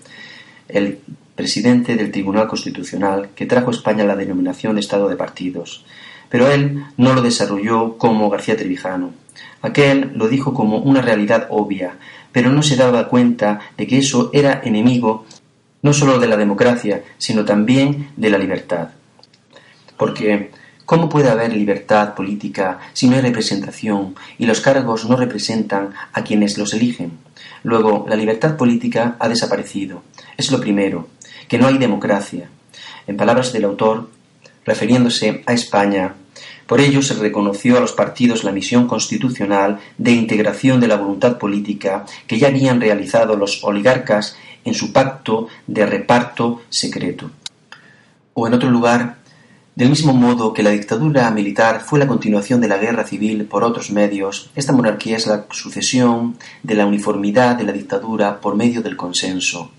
el 0.69 0.99
presidente 1.35 1.97
del 1.97 2.11
Tribunal 2.11 2.49
Constitucional 2.49 3.31
que 3.35 3.47
trajo 3.47 3.71
a 3.71 3.75
España 3.75 4.05
la 4.05 4.17
denominación 4.17 4.75
de 4.75 4.81
Estado 4.81 5.09
de 5.09 5.17
partidos, 5.17 5.85
pero 6.29 6.51
él 6.51 6.85
no 6.97 7.15
lo 7.15 7.23
desarrolló 7.23 7.97
como 7.99 8.31
García 8.31 8.57
Trevijano. 8.57 9.13
Aquel 9.63 10.13
lo 10.15 10.29
dijo 10.29 10.55
como 10.55 10.79
una 10.79 11.01
realidad 11.01 11.47
obvia, 11.51 11.97
pero 12.33 12.53
no 12.53 12.63
se 12.63 12.77
daba 12.77 13.09
cuenta 13.09 13.61
de 13.77 13.87
que 13.87 13.99
eso 13.99 14.31
era 14.33 14.61
enemigo 14.65 15.25
no 15.83 15.93
solo 15.93 16.19
de 16.19 16.27
la 16.27 16.37
democracia, 16.37 17.05
sino 17.17 17.45
también 17.45 18.11
de 18.17 18.31
la 18.31 18.39
libertad. 18.39 18.89
Porque 19.97 20.51
¿Cómo 20.87 21.09
puede 21.09 21.29
haber 21.29 21.53
libertad 21.53 22.15
política 22.15 22.79
si 22.93 23.09
no 23.09 23.17
hay 23.17 23.21
representación 23.21 24.15
y 24.39 24.47
los 24.47 24.61
cargos 24.61 25.05
no 25.09 25.17
representan 25.17 25.93
a 26.13 26.23
quienes 26.23 26.57
los 26.59 26.73
eligen? 26.75 27.19
Luego, 27.65 28.07
la 28.09 28.15
libertad 28.15 28.57
política 28.57 29.17
ha 29.19 29.29
desaparecido. 29.29 30.05
Es 30.37 30.53
lo 30.53 30.61
primero, 30.61 31.09
que 31.49 31.59
no 31.59 31.67
hay 31.67 31.79
democracia. 31.79 32.49
En 33.09 33.17
palabras 33.17 33.53
del 33.53 33.65
autor, 33.65 34.11
refiriéndose 34.65 35.43
a 35.47 35.55
España, 35.55 36.15
por 36.69 36.81
ello 36.81 37.03
se 37.03 37.15
reconoció 37.15 37.77
a 37.77 37.81
los 37.81 37.93
partidos 37.93 38.45
la 38.45 38.53
misión 38.53 38.87
constitucional 38.87 39.81
de 39.99 40.13
integración 40.13 40.79
de 40.79 40.87
la 40.87 40.99
voluntad 40.99 41.37
política 41.37 42.05
que 42.29 42.39
ya 42.39 42.47
habían 42.47 42.81
realizado 42.81 43.35
los 43.35 43.65
oligarcas 43.65 44.37
en 44.65 44.75
su 44.75 44.93
pacto 44.93 45.49
de 45.67 45.85
reparto 45.85 46.63
secreto. 46.69 47.33
O 48.35 48.47
en 48.47 48.55
otro 48.55 48.71
lugar, 48.71 49.17
del 49.77 49.91
mismo 49.91 50.15
modo 50.15 50.55
que 50.55 50.63
la 50.63 50.71
dictadura 50.71 51.31
militar 51.31 51.83
fue 51.83 51.99
la 51.99 52.07
continuación 52.07 52.63
de 52.63 52.69
la 52.69 52.79
guerra 52.79 53.05
civil 53.05 53.45
por 53.45 53.63
otros 53.63 53.91
medios, 53.91 54.49
esta 54.57 54.73
monarquía 54.73 55.19
es 55.19 55.27
la 55.27 55.45
sucesión 55.51 56.39
de 56.63 56.75
la 56.75 56.87
uniformidad 56.87 57.57
de 57.57 57.65
la 57.65 57.73
dictadura 57.73 58.41
por 58.41 58.57
medio 58.57 58.81
del 58.81 58.97
consenso. 58.97 59.71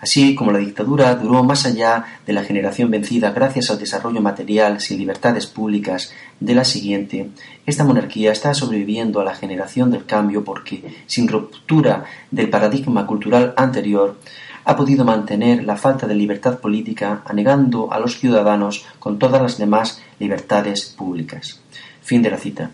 Así 0.00 0.34
como 0.34 0.50
la 0.50 0.58
dictadura 0.58 1.14
duró 1.14 1.44
más 1.44 1.66
allá 1.66 2.06
de 2.26 2.32
la 2.32 2.42
generación 2.42 2.90
vencida 2.90 3.32
gracias 3.32 3.70
al 3.70 3.78
desarrollo 3.78 4.22
material 4.22 4.80
sin 4.80 4.96
libertades 4.96 5.46
públicas 5.46 6.14
de 6.40 6.54
la 6.54 6.64
siguiente, 6.64 7.28
esta 7.66 7.84
monarquía 7.84 8.32
está 8.32 8.54
sobreviviendo 8.54 9.20
a 9.20 9.24
la 9.24 9.34
generación 9.34 9.90
del 9.90 10.06
cambio 10.06 10.42
porque, 10.42 11.02
sin 11.06 11.28
ruptura 11.28 12.04
del 12.30 12.48
paradigma 12.48 13.06
cultural 13.06 13.52
anterior, 13.58 14.16
ha 14.64 14.76
podido 14.76 15.04
mantener 15.04 15.64
la 15.64 15.76
falta 15.76 16.06
de 16.06 16.14
libertad 16.14 16.58
política 16.58 17.22
anegando 17.24 17.92
a 17.92 17.98
los 17.98 18.18
ciudadanos 18.18 18.84
con 18.98 19.18
todas 19.18 19.42
las 19.42 19.58
demás 19.58 20.00
libertades 20.18 20.84
públicas. 20.86 21.60
Fin 22.02 22.22
de 22.22 22.30
la 22.30 22.38
cita. 22.38 22.70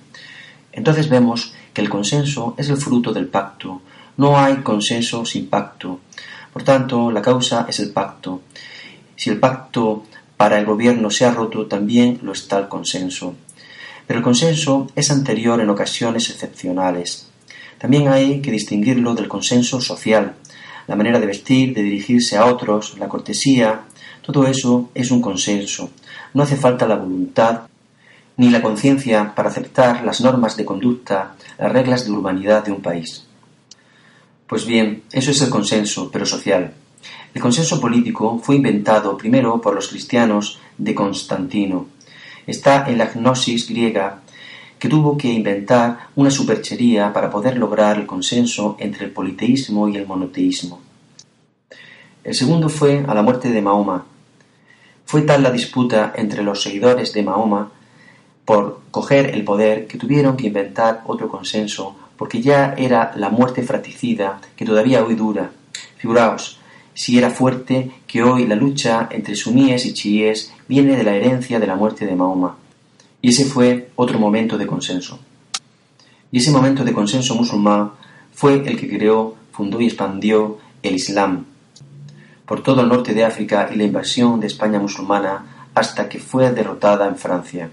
Entonces 0.72 1.08
vemos 1.08 1.54
que 1.72 1.80
el 1.80 1.88
consenso 1.88 2.54
es 2.56 2.68
el 2.68 2.76
fruto 2.76 3.12
del 3.12 3.26
pacto. 3.26 3.82
No 4.16 4.38
hay 4.38 4.56
consenso 4.56 5.24
sin 5.24 5.48
pacto. 5.48 6.00
Por 6.52 6.62
tanto, 6.62 7.10
la 7.10 7.22
causa 7.22 7.66
es 7.68 7.80
el 7.80 7.92
pacto. 7.92 8.42
Si 9.16 9.30
el 9.30 9.38
pacto 9.38 10.04
para 10.36 10.58
el 10.58 10.64
gobierno 10.64 11.10
se 11.10 11.24
ha 11.24 11.32
roto, 11.32 11.66
también 11.66 12.20
lo 12.22 12.32
está 12.32 12.58
el 12.58 12.68
consenso. 12.68 13.34
Pero 14.06 14.18
el 14.18 14.24
consenso 14.24 14.88
es 14.96 15.10
anterior 15.10 15.60
en 15.60 15.70
ocasiones 15.70 16.30
excepcionales. 16.30 17.28
También 17.78 18.08
hay 18.08 18.40
que 18.40 18.50
distinguirlo 18.50 19.14
del 19.14 19.28
consenso 19.28 19.80
social, 19.80 20.34
la 20.90 20.96
manera 20.96 21.20
de 21.20 21.26
vestir, 21.26 21.72
de 21.72 21.84
dirigirse 21.84 22.36
a 22.36 22.46
otros, 22.46 22.98
la 22.98 23.06
cortesía, 23.06 23.82
todo 24.22 24.44
eso 24.48 24.90
es 24.92 25.12
un 25.12 25.22
consenso. 25.22 25.90
No 26.34 26.42
hace 26.42 26.56
falta 26.56 26.84
la 26.84 26.96
voluntad 26.96 27.60
ni 28.36 28.50
la 28.50 28.60
conciencia 28.60 29.32
para 29.36 29.50
aceptar 29.50 30.04
las 30.04 30.20
normas 30.20 30.56
de 30.56 30.64
conducta, 30.64 31.36
las 31.60 31.70
reglas 31.70 32.04
de 32.04 32.10
urbanidad 32.10 32.64
de 32.64 32.72
un 32.72 32.82
país. 32.82 33.24
Pues 34.48 34.66
bien, 34.66 35.04
eso 35.12 35.30
es 35.30 35.40
el 35.42 35.48
consenso, 35.48 36.10
pero 36.10 36.26
social. 36.26 36.72
El 37.32 37.40
consenso 37.40 37.80
político 37.80 38.40
fue 38.42 38.56
inventado 38.56 39.16
primero 39.16 39.60
por 39.60 39.76
los 39.76 39.86
cristianos 39.90 40.58
de 40.76 40.92
Constantino. 40.92 41.86
Está 42.48 42.90
en 42.90 42.98
la 42.98 43.12
gnosis 43.14 43.68
griega 43.68 44.22
que 44.80 44.88
tuvo 44.88 45.16
que 45.18 45.28
inventar 45.28 46.08
una 46.16 46.30
superchería 46.30 47.12
para 47.12 47.30
poder 47.30 47.58
lograr 47.58 47.98
el 47.98 48.06
consenso 48.06 48.76
entre 48.80 49.04
el 49.04 49.12
politeísmo 49.12 49.88
y 49.88 49.96
el 49.96 50.06
monoteísmo. 50.06 50.80
El 52.24 52.34
segundo 52.34 52.70
fue 52.70 53.04
a 53.06 53.14
la 53.14 53.22
muerte 53.22 53.50
de 53.50 53.60
Mahoma. 53.60 54.06
Fue 55.04 55.22
tal 55.22 55.42
la 55.42 55.50
disputa 55.50 56.14
entre 56.16 56.42
los 56.42 56.62
seguidores 56.62 57.12
de 57.12 57.22
Mahoma 57.22 57.70
por 58.46 58.80
coger 58.90 59.34
el 59.34 59.44
poder 59.44 59.86
que 59.86 59.98
tuvieron 59.98 60.36
que 60.36 60.46
inventar 60.46 61.02
otro 61.06 61.28
consenso 61.28 61.94
porque 62.16 62.40
ya 62.40 62.74
era 62.76 63.12
la 63.16 63.28
muerte 63.28 63.62
fratricida 63.62 64.40
que 64.56 64.64
todavía 64.64 65.04
hoy 65.04 65.14
dura. 65.14 65.50
Figuraos, 65.98 66.58
si 66.94 67.18
era 67.18 67.30
fuerte 67.30 67.90
que 68.06 68.22
hoy 68.22 68.46
la 68.46 68.56
lucha 68.56 69.08
entre 69.10 69.36
suníes 69.36 69.84
y 69.84 69.92
chiíes 69.92 70.52
viene 70.68 70.96
de 70.96 71.04
la 71.04 71.14
herencia 71.14 71.60
de 71.60 71.66
la 71.66 71.76
muerte 71.76 72.06
de 72.06 72.16
Mahoma. 72.16 72.56
Y 73.22 73.30
ese 73.30 73.44
fue 73.44 73.90
otro 73.96 74.18
momento 74.18 74.56
de 74.56 74.66
consenso. 74.66 75.18
Y 76.32 76.38
ese 76.38 76.50
momento 76.50 76.84
de 76.84 76.92
consenso 76.92 77.34
musulmán 77.34 77.92
fue 78.32 78.54
el 78.54 78.78
que 78.78 78.88
creó, 78.88 79.36
fundó 79.52 79.80
y 79.80 79.86
expandió 79.86 80.58
el 80.82 80.94
Islam 80.94 81.46
por 82.50 82.64
todo 82.64 82.80
el 82.80 82.88
norte 82.88 83.14
de 83.14 83.24
África 83.24 83.70
y 83.72 83.76
la 83.76 83.84
invasión 83.84 84.40
de 84.40 84.48
España 84.48 84.80
musulmana 84.80 85.68
hasta 85.72 86.08
que 86.08 86.18
fue 86.18 86.50
derrotada 86.50 87.06
en 87.06 87.14
Francia. 87.14 87.70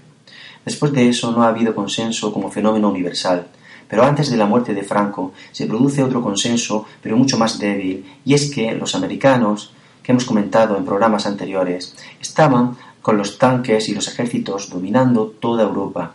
Después 0.64 0.92
de 0.92 1.08
eso 1.08 1.32
no 1.32 1.42
ha 1.42 1.48
habido 1.48 1.74
consenso 1.74 2.32
como 2.32 2.48
fenómeno 2.48 2.88
universal, 2.88 3.48
pero 3.88 4.04
antes 4.04 4.30
de 4.30 4.36
la 4.36 4.46
muerte 4.46 4.74
de 4.74 4.84
Franco 4.84 5.32
se 5.50 5.66
produce 5.66 6.04
otro 6.04 6.22
consenso, 6.22 6.86
pero 7.02 7.16
mucho 7.16 7.36
más 7.36 7.58
débil, 7.58 8.06
y 8.24 8.34
es 8.34 8.52
que 8.52 8.70
los 8.70 8.94
americanos, 8.94 9.72
que 10.00 10.12
hemos 10.12 10.24
comentado 10.24 10.76
en 10.76 10.84
programas 10.84 11.26
anteriores, 11.26 11.96
estaban 12.20 12.76
con 13.08 13.16
los 13.16 13.38
tanques 13.38 13.88
y 13.88 13.94
los 13.94 14.06
ejércitos 14.06 14.68
dominando 14.68 15.28
toda 15.40 15.62
Europa. 15.62 16.12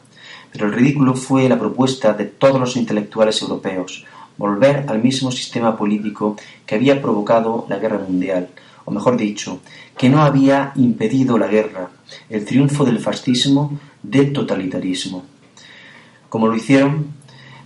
Pero 0.51 0.67
el 0.67 0.73
ridículo 0.73 1.15
fue 1.15 1.49
la 1.49 1.57
propuesta 1.57 2.13
de 2.13 2.25
todos 2.25 2.59
los 2.59 2.77
intelectuales 2.77 3.41
europeos, 3.41 4.05
volver 4.37 4.85
al 4.87 5.01
mismo 5.01 5.31
sistema 5.31 5.75
político 5.75 6.35
que 6.67 6.75
había 6.75 7.01
provocado 7.01 7.65
la 7.67 7.79
guerra 7.79 7.97
mundial, 7.97 8.49
o 8.85 8.91
mejor 8.91 9.17
dicho, 9.17 9.61
que 9.97 10.07
no 10.07 10.21
había 10.21 10.71
impedido 10.75 11.35
la 11.39 11.47
guerra, 11.47 11.89
el 12.29 12.45
triunfo 12.45 12.85
del 12.85 12.99
fascismo, 12.99 13.79
del 14.03 14.31
totalitarismo. 14.31 15.23
Como 16.29 16.45
lo 16.45 16.55
hicieron 16.55 17.07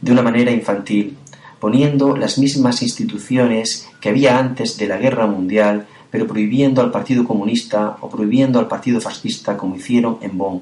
de 0.01 0.11
una 0.13 0.21
manera 0.21 0.51
infantil, 0.51 1.17
poniendo 1.59 2.15
las 2.15 2.37
mismas 2.37 2.81
instituciones 2.81 3.89
que 3.99 4.07
había 4.07 4.39
antes 4.39 4.77
de 4.77 4.87
la 4.87 4.95
guerra 4.95 5.27
mundial 5.27 5.85
pero 6.11 6.27
prohibiendo 6.27 6.81
al 6.81 6.91
Partido 6.91 7.23
Comunista 7.25 7.97
o 8.01 8.09
prohibiendo 8.09 8.59
al 8.59 8.67
Partido 8.67 9.01
Fascista 9.01 9.57
como 9.57 9.75
hicieron 9.75 10.17
en 10.21 10.37
Bonn. 10.37 10.61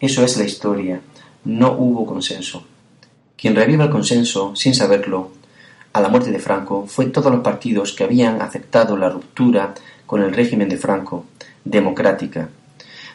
Eso 0.00 0.24
es 0.24 0.36
la 0.36 0.44
historia. 0.44 1.00
No 1.44 1.72
hubo 1.72 2.06
consenso. 2.06 2.64
Quien 3.36 3.54
reviva 3.54 3.84
el 3.84 3.90
consenso, 3.90 4.54
sin 4.56 4.74
saberlo, 4.74 5.30
a 5.92 6.00
la 6.00 6.08
muerte 6.08 6.30
de 6.30 6.38
Franco, 6.38 6.86
fue 6.86 7.06
todos 7.06 7.32
los 7.32 7.40
partidos 7.40 7.92
que 7.92 8.04
habían 8.04 8.42
aceptado 8.42 8.96
la 8.96 9.08
ruptura 9.08 9.74
con 10.06 10.22
el 10.22 10.32
régimen 10.32 10.68
de 10.68 10.76
Franco, 10.76 11.24
democrática. 11.64 12.48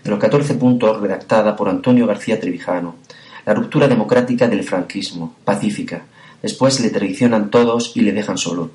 De 0.04 0.10
los 0.10 0.20
14 0.20 0.56
puntos 0.56 1.00
redactada 1.00 1.56
por 1.56 1.70
Antonio 1.70 2.08
García 2.08 2.40
Trevijano, 2.40 2.96
la 3.46 3.54
ruptura 3.54 3.88
democrática 3.88 4.48
del 4.48 4.64
franquismo, 4.64 5.36
pacífica. 5.44 6.04
Después 6.42 6.80
le 6.80 6.90
traicionan 6.90 7.50
todos 7.50 7.96
y 7.96 8.02
le 8.02 8.12
dejan 8.12 8.38
solo. 8.38 8.72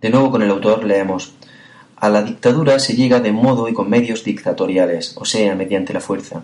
De 0.00 0.10
nuevo 0.10 0.30
con 0.30 0.42
el 0.42 0.50
autor 0.50 0.84
leemos 0.84 1.34
a 2.04 2.10
la 2.10 2.22
dictadura 2.22 2.78
se 2.80 2.94
llega 2.96 3.20
de 3.20 3.32
modo 3.32 3.66
y 3.66 3.72
con 3.72 3.88
medios 3.88 4.24
dictatoriales, 4.24 5.16
o 5.16 5.24
sea, 5.24 5.54
mediante 5.54 5.94
la 5.94 6.02
fuerza. 6.02 6.42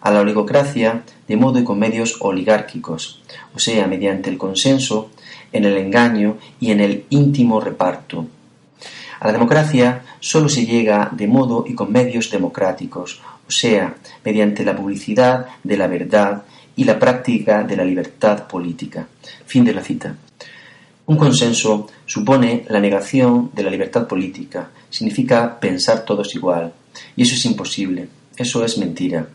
A 0.00 0.10
la 0.10 0.18
oligocracia 0.18 1.04
de 1.28 1.36
modo 1.36 1.60
y 1.60 1.62
con 1.62 1.78
medios 1.78 2.16
oligárquicos, 2.18 3.22
o 3.54 3.60
sea, 3.60 3.86
mediante 3.86 4.28
el 4.28 4.36
consenso, 4.36 5.10
en 5.52 5.64
el 5.66 5.76
engaño 5.76 6.38
y 6.58 6.72
en 6.72 6.80
el 6.80 7.04
íntimo 7.10 7.60
reparto. 7.60 8.26
A 9.20 9.28
la 9.28 9.32
democracia 9.32 10.02
solo 10.18 10.48
se 10.48 10.66
llega 10.66 11.10
de 11.12 11.28
modo 11.28 11.64
y 11.64 11.76
con 11.76 11.92
medios 11.92 12.28
democráticos, 12.32 13.22
o 13.46 13.52
sea, 13.52 13.94
mediante 14.24 14.64
la 14.64 14.74
publicidad 14.74 15.46
de 15.62 15.76
la 15.76 15.86
verdad 15.86 16.42
y 16.74 16.82
la 16.82 16.98
práctica 16.98 17.62
de 17.62 17.76
la 17.76 17.84
libertad 17.84 18.48
política. 18.48 19.06
Fin 19.46 19.64
de 19.64 19.74
la 19.74 19.82
cita. 19.84 20.16
Un 21.06 21.16
consenso 21.16 21.86
supone 22.04 22.66
la 22.68 22.80
negación 22.80 23.50
de 23.54 23.62
la 23.62 23.70
libertad 23.70 24.08
política, 24.08 24.70
significa 24.90 25.58
pensar 25.60 26.04
todos 26.04 26.34
igual, 26.34 26.72
y 27.16 27.22
eso 27.22 27.34
es 27.34 27.44
imposible, 27.44 28.08
eso 28.36 28.64
es 28.64 28.78
mentira. 28.78 29.28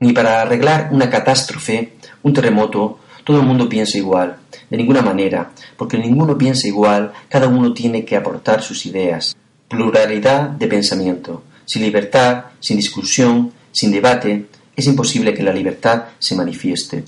Ni 0.00 0.12
para 0.12 0.42
arreglar 0.42 0.90
una 0.92 1.08
catástrofe, 1.08 1.94
un 2.22 2.32
terremoto, 2.32 2.98
todo 3.24 3.40
el 3.40 3.46
mundo 3.46 3.68
piensa 3.68 3.98
igual, 3.98 4.36
de 4.70 4.76
ninguna 4.76 5.02
manera, 5.02 5.50
porque 5.76 5.98
ninguno 5.98 6.36
piensa 6.36 6.68
igual, 6.68 7.12
cada 7.28 7.48
uno 7.48 7.72
tiene 7.72 8.04
que 8.04 8.16
aportar 8.16 8.62
sus 8.62 8.86
ideas. 8.86 9.36
Pluralidad 9.68 10.50
de 10.50 10.68
pensamiento. 10.68 11.42
Sin 11.64 11.82
libertad, 11.82 12.44
sin 12.60 12.76
discusión, 12.76 13.52
sin 13.72 13.90
debate, 13.90 14.46
es 14.76 14.86
imposible 14.86 15.34
que 15.34 15.42
la 15.42 15.52
libertad 15.52 16.04
se 16.18 16.36
manifieste. 16.36 17.04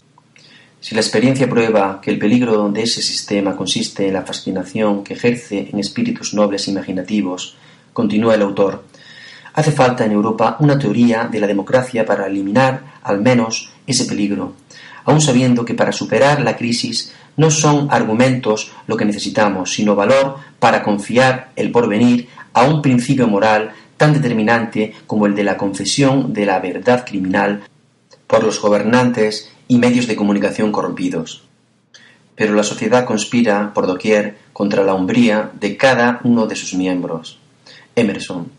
Si 0.80 0.94
la 0.94 1.00
experiencia 1.00 1.48
prueba 1.48 2.00
que 2.00 2.12
el 2.12 2.18
peligro 2.18 2.68
de 2.68 2.82
ese 2.82 3.02
sistema 3.02 3.56
consiste 3.56 4.06
en 4.06 4.14
la 4.14 4.22
fascinación 4.22 5.02
que 5.02 5.14
ejerce 5.14 5.68
en 5.72 5.78
espíritus 5.80 6.34
nobles 6.34 6.68
e 6.68 6.70
imaginativos, 6.70 7.56
continúa 7.92 8.36
el 8.36 8.42
autor, 8.42 8.84
hace 9.54 9.72
falta 9.72 10.04
en 10.04 10.12
Europa 10.12 10.56
una 10.60 10.78
teoría 10.78 11.24
de 11.24 11.40
la 11.40 11.48
democracia 11.48 12.06
para 12.06 12.28
eliminar, 12.28 13.00
al 13.02 13.20
menos, 13.20 13.70
ese 13.88 14.04
peligro, 14.04 14.52
aun 15.04 15.20
sabiendo 15.20 15.64
que 15.64 15.74
para 15.74 15.90
superar 15.90 16.42
la 16.42 16.56
crisis 16.56 17.12
no 17.36 17.50
son 17.50 17.88
argumentos 17.90 18.70
lo 18.86 18.96
que 18.96 19.04
necesitamos, 19.04 19.72
sino 19.72 19.96
valor 19.96 20.36
para 20.60 20.84
confiar 20.84 21.50
el 21.56 21.72
porvenir 21.72 22.28
a 22.52 22.62
un 22.62 22.82
principio 22.82 23.26
moral 23.26 23.72
tan 23.96 24.12
determinante 24.12 24.94
como 25.08 25.26
el 25.26 25.34
de 25.34 25.42
la 25.42 25.56
confesión 25.56 26.32
de 26.32 26.46
la 26.46 26.60
verdad 26.60 27.04
criminal 27.04 27.64
por 28.28 28.44
los 28.44 28.60
gobernantes 28.60 29.50
y 29.68 29.78
medios 29.78 30.06
de 30.06 30.16
comunicación 30.16 30.72
corrompidos. 30.72 31.44
Pero 32.34 32.54
la 32.54 32.62
sociedad 32.62 33.04
conspira 33.04 33.72
por 33.74 33.86
doquier 33.86 34.38
contra 34.52 34.82
la 34.82 34.94
hombría 34.94 35.52
de 35.60 35.76
cada 35.76 36.20
uno 36.24 36.46
de 36.46 36.56
sus 36.56 36.74
miembros. 36.74 37.38
Emerson. 37.94 38.50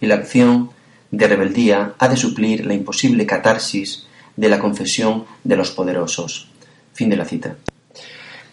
Y 0.00 0.06
la 0.06 0.16
acción 0.16 0.70
de 1.10 1.28
rebeldía 1.28 1.94
ha 1.98 2.08
de 2.08 2.16
suplir 2.16 2.66
la 2.66 2.74
imposible 2.74 3.26
catarsis 3.26 4.06
de 4.36 4.48
la 4.48 4.58
confesión 4.58 5.24
de 5.44 5.56
los 5.56 5.70
poderosos. 5.70 6.48
Fin 6.92 7.10
de 7.10 7.16
la 7.16 7.24
cita. 7.24 7.56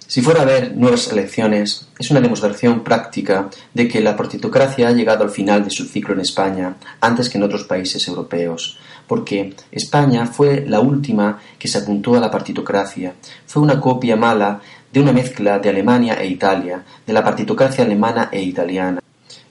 Si 0.07 0.21
fuera 0.21 0.39
a 0.39 0.43
haber 0.43 0.73
nuevas 0.77 1.11
elecciones, 1.11 1.89
es 1.99 2.11
una 2.11 2.21
demostración 2.21 2.81
práctica 2.81 3.49
de 3.73 3.89
que 3.89 3.99
la 3.99 4.15
partitocracia 4.15 4.87
ha 4.87 4.93
llegado 4.93 5.25
al 5.25 5.29
final 5.29 5.65
de 5.65 5.69
su 5.69 5.83
ciclo 5.83 6.13
en 6.13 6.21
España, 6.21 6.77
antes 7.01 7.29
que 7.29 7.37
en 7.37 7.43
otros 7.43 7.65
países 7.65 8.07
europeos, 8.07 8.79
porque 9.05 9.53
España 9.69 10.25
fue 10.25 10.63
la 10.65 10.79
última 10.79 11.39
que 11.59 11.67
se 11.67 11.79
apuntó 11.79 12.15
a 12.15 12.21
la 12.21 12.31
partitocracia. 12.31 13.15
Fue 13.45 13.61
una 13.61 13.81
copia 13.81 14.15
mala 14.15 14.61
de 14.93 15.01
una 15.01 15.11
mezcla 15.11 15.59
de 15.59 15.67
Alemania 15.67 16.13
e 16.21 16.27
Italia, 16.27 16.85
de 17.05 17.11
la 17.11 17.21
partitocracia 17.21 17.83
alemana 17.83 18.29
e 18.31 18.41
italiana. 18.41 19.01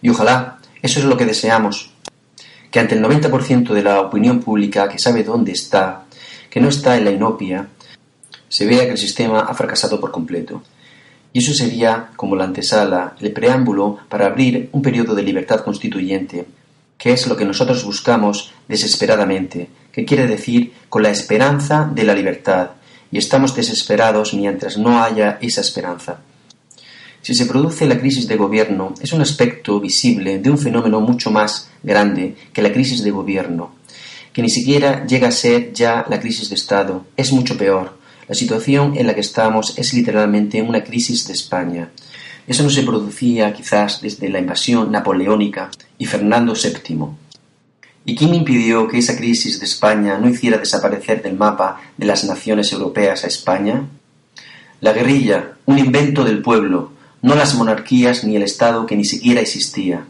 Y 0.01 0.09
ojalá, 0.09 0.57
eso 0.81 1.01
es 1.01 1.05
lo 1.05 1.19
que 1.19 1.27
deseamos, 1.27 1.91
que 2.71 2.81
ante 2.81 2.95
el 2.95 3.05
90% 3.05 3.75
de 3.75 3.83
la 3.83 4.01
opinión 4.01 4.41
pública 4.41 4.89
que 4.89 4.99
sabe 4.99 5.23
dónde 5.23 5.53
está, 5.53 6.05
que 6.49 6.63
no 6.63 6.71
está 6.71 6.97
en 6.97 7.05
la 7.05 7.11
inopia, 7.11 7.69
se 8.57 8.65
vea 8.65 8.87
que 8.87 8.93
el 8.93 8.97
sistema 8.97 9.41
ha 9.41 9.53
fracasado 9.53 10.01
por 10.01 10.11
completo. 10.11 10.63
Y 11.35 11.41
eso 11.41 11.53
sería 11.53 12.09
como 12.17 12.37
la 12.37 12.45
antesala, 12.45 13.15
el 13.21 13.31
preámbulo 13.31 13.99
para 14.09 14.25
abrir 14.25 14.71
un 14.73 14.81
periodo 14.81 15.15
de 15.15 15.23
libertad 15.23 15.61
constituyente, 15.61 16.47
que 16.97 17.13
es 17.13 17.27
lo 17.27 17.37
que 17.37 17.45
nosotros 17.45 17.85
buscamos 17.85 18.55
desesperadamente, 18.67 19.69
que 19.93 20.07
quiere 20.07 20.27
decir 20.27 20.73
con 20.89 21.03
la 21.03 21.11
esperanza 21.11 21.87
de 21.95 22.05
la 22.05 22.15
libertad, 22.15 22.71
y 23.13 23.19
estamos 23.19 23.55
desesperados 23.55 24.33
mientras 24.33 24.79
no 24.79 25.03
haya 25.03 25.37
esa 25.43 25.61
esperanza. 25.61 26.21
Si 27.21 27.35
se 27.35 27.45
produce 27.45 27.85
la 27.85 27.99
crisis 27.99 28.27
de 28.27 28.37
gobierno, 28.37 28.95
es 29.03 29.13
un 29.13 29.21
aspecto 29.21 29.81
visible 29.81 30.39
de 30.39 30.49
un 30.49 30.57
fenómeno 30.57 31.03
mucho 31.03 31.31
más 31.31 31.69
grande 31.83 32.37
que 32.55 32.63
la 32.63 32.73
crisis 32.73 33.05
de 33.05 33.11
gobierno, 33.11 33.75
que 34.33 34.41
ni 34.41 34.49
siquiera 34.49 35.05
llega 35.05 35.29
a 35.29 35.31
ser 35.31 35.75
ya 35.75 36.07
la 36.09 36.19
crisis 36.19 36.49
de 36.49 36.55
Estado, 36.55 37.05
es 37.19 37.31
mucho 37.33 37.59
peor, 37.59 38.06
la 38.29 38.35
situación 38.35 38.97
en 38.97 39.07
la 39.07 39.15
que 39.15 39.21
estamos 39.21 39.79
es 39.79 39.95
literalmente 39.95 40.61
una 40.61 40.83
crisis 40.83 41.27
de 41.29 41.33
España. 41.33 41.91
Eso 42.47 42.63
no 42.63 42.71
se 42.71 42.83
producía 42.83 43.53
quizás 43.53 44.01
desde 44.01 44.29
la 44.29 44.41
invasión 44.41 44.91
napoleónica 44.91 45.71
y 45.99 46.07
Fernando 46.07 46.55
VII. 46.55 47.07
¿Y 48.05 48.15
quién 48.17 48.35
impidió 48.35 48.89
que 48.89 48.99
esa 48.99 49.17
crisis 49.17 49.59
de 49.61 49.67
España 49.67 50.19
no 50.19 50.29
hiciera 50.29 50.59
desaparecer 50.59 51.23
del 51.23 51.37
mapa 51.37 51.81
de 51.97 52.07
las 52.07 52.25
naciones 52.25 52.73
europeas 52.73 53.25
a 53.25 53.29
España? 53.29 53.85
La 54.81 54.93
guerrilla, 54.93 55.53
un 55.67 55.79
invento 55.79 56.25
del 56.25 56.43
pueblo, 56.43 56.93
no 57.23 57.35
las 57.35 57.55
monarquías 57.55 58.25
ni 58.25 58.37
el 58.37 58.43
Estado 58.43 58.87
que 58.87 58.97
ni 58.97 59.05
siquiera 59.05 59.41
existía, 59.41 60.05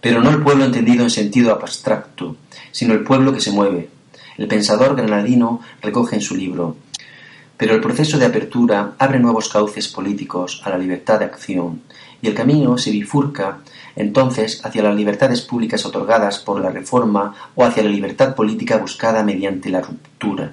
pero 0.00 0.22
no 0.22 0.30
el 0.30 0.42
pueblo 0.42 0.64
entendido 0.64 1.02
en 1.02 1.10
sentido 1.10 1.52
abstracto, 1.52 2.36
sino 2.72 2.92
el 2.94 3.04
pueblo 3.04 3.32
que 3.32 3.40
se 3.40 3.52
mueve. 3.52 3.88
El 4.36 4.48
pensador 4.48 4.96
granadino 4.96 5.60
recoge 5.82 6.16
en 6.16 6.22
su 6.22 6.34
libro 6.34 6.76
pero 7.56 7.74
el 7.74 7.80
proceso 7.80 8.18
de 8.18 8.26
apertura 8.26 8.92
abre 8.98 9.18
nuevos 9.18 9.48
cauces 9.48 9.88
políticos 9.88 10.60
a 10.64 10.70
la 10.70 10.78
libertad 10.78 11.18
de 11.18 11.26
acción, 11.26 11.82
y 12.20 12.28
el 12.28 12.34
camino 12.34 12.78
se 12.78 12.90
bifurca 12.90 13.58
entonces 13.96 14.64
hacia 14.64 14.82
las 14.82 14.96
libertades 14.96 15.40
públicas 15.42 15.84
otorgadas 15.86 16.38
por 16.38 16.60
la 16.60 16.70
reforma 16.70 17.34
o 17.54 17.64
hacia 17.64 17.84
la 17.84 17.90
libertad 17.90 18.34
política 18.34 18.78
buscada 18.78 19.22
mediante 19.22 19.70
la 19.70 19.82
ruptura. 19.82 20.52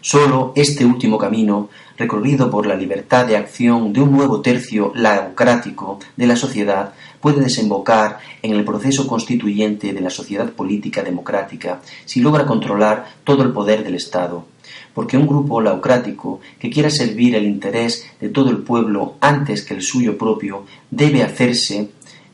Sólo 0.00 0.52
este 0.54 0.84
último 0.84 1.16
camino, 1.16 1.70
recorrido 1.96 2.50
por 2.50 2.66
la 2.66 2.74
libertad 2.74 3.24
de 3.24 3.38
acción 3.38 3.92
de 3.92 4.02
un 4.02 4.12
nuevo 4.12 4.42
tercio 4.42 4.92
laocrático 4.94 5.98
de 6.16 6.26
la 6.26 6.36
sociedad, 6.36 6.92
puede 7.24 7.40
desembocar 7.40 8.18
en 8.42 8.52
el 8.52 8.66
proceso 8.66 9.06
constituyente 9.06 9.94
de 9.94 10.00
la 10.02 10.10
sociedad 10.10 10.50
política 10.50 11.02
democrática 11.02 11.80
si 12.04 12.20
logra 12.20 12.44
controlar 12.44 13.14
todo 13.24 13.42
el 13.42 13.50
poder 13.50 13.82
del 13.82 13.94
Estado, 13.94 14.44
porque 14.92 15.16
un 15.16 15.26
grupo 15.26 15.62
laocrático 15.62 16.40
que 16.58 16.68
quiera 16.68 16.90
servir 16.90 17.34
el 17.34 17.46
interés 17.46 18.04
de 18.20 18.28
todo 18.28 18.50
el 18.50 18.58
pueblo 18.58 19.14
antes 19.22 19.64
que 19.64 19.72
el 19.72 19.80
suyo 19.80 20.18
propio 20.18 20.66
debe 20.90 21.22
hacerse 21.22 21.88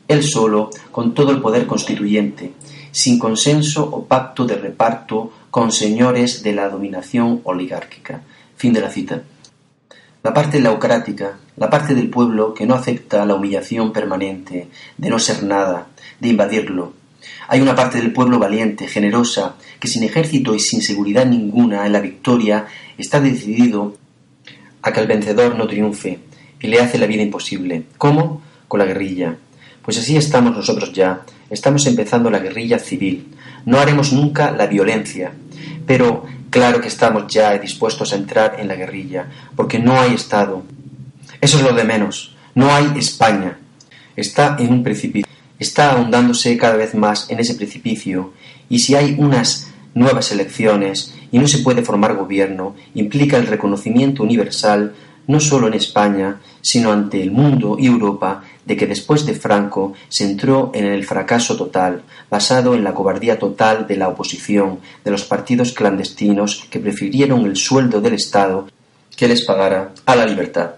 él 0.09 0.23
solo 0.23 0.71
con 0.91 1.13
todo 1.13 1.31
el 1.31 1.39
poder 1.39 1.65
constituyente, 1.65 2.51
sin 2.91 3.17
consenso 3.17 3.85
o 3.89 4.03
pacto 4.03 4.45
de 4.45 4.57
reparto 4.57 5.31
con 5.49 5.71
señores 5.71 6.43
de 6.43 6.51
la 6.51 6.67
dominación 6.67 7.39
oligárquica. 7.45 8.23
Fin 8.57 8.73
de 8.73 8.81
la 8.81 8.89
cita. 8.89 9.23
La 10.23 10.33
parte 10.33 10.59
laocrática, 10.59 11.37
la 11.57 11.69
parte 11.69 11.95
del 11.95 12.09
pueblo 12.09 12.53
que 12.53 12.65
no 12.65 12.75
acepta 12.75 13.25
la 13.25 13.35
humillación 13.35 13.91
permanente, 13.91 14.67
de 14.97 15.09
no 15.09 15.17
ser 15.17 15.43
nada, 15.43 15.87
de 16.19 16.29
invadirlo, 16.29 16.93
hay 17.47 17.61
una 17.61 17.75
parte 17.75 17.97
del 17.97 18.13
pueblo 18.13 18.39
valiente, 18.39 18.87
generosa, 18.87 19.55
que 19.79 19.87
sin 19.87 20.03
ejército 20.03 20.55
y 20.55 20.59
sin 20.59 20.81
seguridad 20.81 21.25
ninguna 21.25 21.85
en 21.85 21.93
la 21.93 21.99
victoria 21.99 22.65
está 22.97 23.19
decidido 23.19 23.95
a 24.81 24.91
que 24.91 24.99
el 24.99 25.07
vencedor 25.07 25.55
no 25.55 25.67
triunfe 25.67 26.19
y 26.59 26.67
le 26.67 26.79
hace 26.79 26.97
la 26.97 27.07
vida 27.07 27.23
imposible. 27.23 27.83
¿Cómo? 27.97 28.41
Con 28.67 28.79
la 28.79 28.85
guerrilla. 28.85 29.35
Pues 29.81 29.97
así 29.97 30.15
estamos 30.15 30.55
nosotros 30.55 30.93
ya. 30.93 31.23
Estamos 31.49 31.85
empezando 31.87 32.29
la 32.29 32.39
guerrilla 32.39 32.79
civil. 32.79 33.27
No 33.65 33.79
haremos 33.79 34.13
nunca 34.13 34.51
la 34.51 34.67
violencia. 34.67 35.33
Pero 35.85 36.25
claro 36.51 36.79
que 36.79 36.89
estamos 36.89 37.25
ya 37.33 37.57
dispuestos 37.57 38.13
a 38.13 38.17
entrar 38.17 38.57
en 38.59 38.67
la 38.67 38.75
guerrilla, 38.75 39.25
porque 39.55 39.79
no 39.79 39.99
hay 39.99 40.13
Estado. 40.13 40.61
Eso 41.41 41.57
es 41.57 41.63
lo 41.63 41.73
de 41.73 41.83
menos. 41.83 42.35
No 42.53 42.71
hay 42.71 42.93
España. 42.97 43.57
Está 44.15 44.55
en 44.59 44.71
un 44.71 44.83
precipicio 44.83 45.31
está 45.61 45.91
ahondándose 45.91 46.57
cada 46.57 46.75
vez 46.75 46.95
más 46.95 47.29
en 47.29 47.39
ese 47.39 47.53
precipicio 47.53 48.33
y 48.67 48.79
si 48.79 48.95
hay 48.95 49.15
unas 49.19 49.71
nuevas 49.93 50.31
elecciones 50.31 51.13
y 51.31 51.37
no 51.37 51.47
se 51.47 51.59
puede 51.59 51.83
formar 51.83 52.15
gobierno, 52.15 52.75
implica 52.95 53.37
el 53.37 53.45
reconocimiento 53.45 54.23
universal 54.23 54.95
no 55.27 55.39
solo 55.39 55.67
en 55.67 55.75
España, 55.75 56.41
sino 56.61 56.91
ante 56.91 57.21
el 57.21 57.29
mundo 57.29 57.77
y 57.79 57.85
Europa 57.85 58.43
de 58.65 58.77
que 58.77 58.87
después 58.87 59.25
de 59.25 59.33
Franco 59.33 59.93
se 60.09 60.23
entró 60.23 60.71
en 60.73 60.85
el 60.85 61.03
fracaso 61.05 61.57
total, 61.57 62.03
basado 62.29 62.75
en 62.75 62.83
la 62.83 62.93
cobardía 62.93 63.39
total 63.39 63.87
de 63.87 63.97
la 63.97 64.07
oposición, 64.07 64.79
de 65.03 65.11
los 65.11 65.23
partidos 65.23 65.71
clandestinos 65.71 66.67
que 66.69 66.79
prefirieron 66.79 67.45
el 67.45 67.55
sueldo 67.55 68.01
del 68.01 68.13
Estado 68.13 68.67
que 69.15 69.27
les 69.27 69.43
pagara 69.43 69.93
a 70.05 70.15
la 70.15 70.25
libertad. 70.25 70.71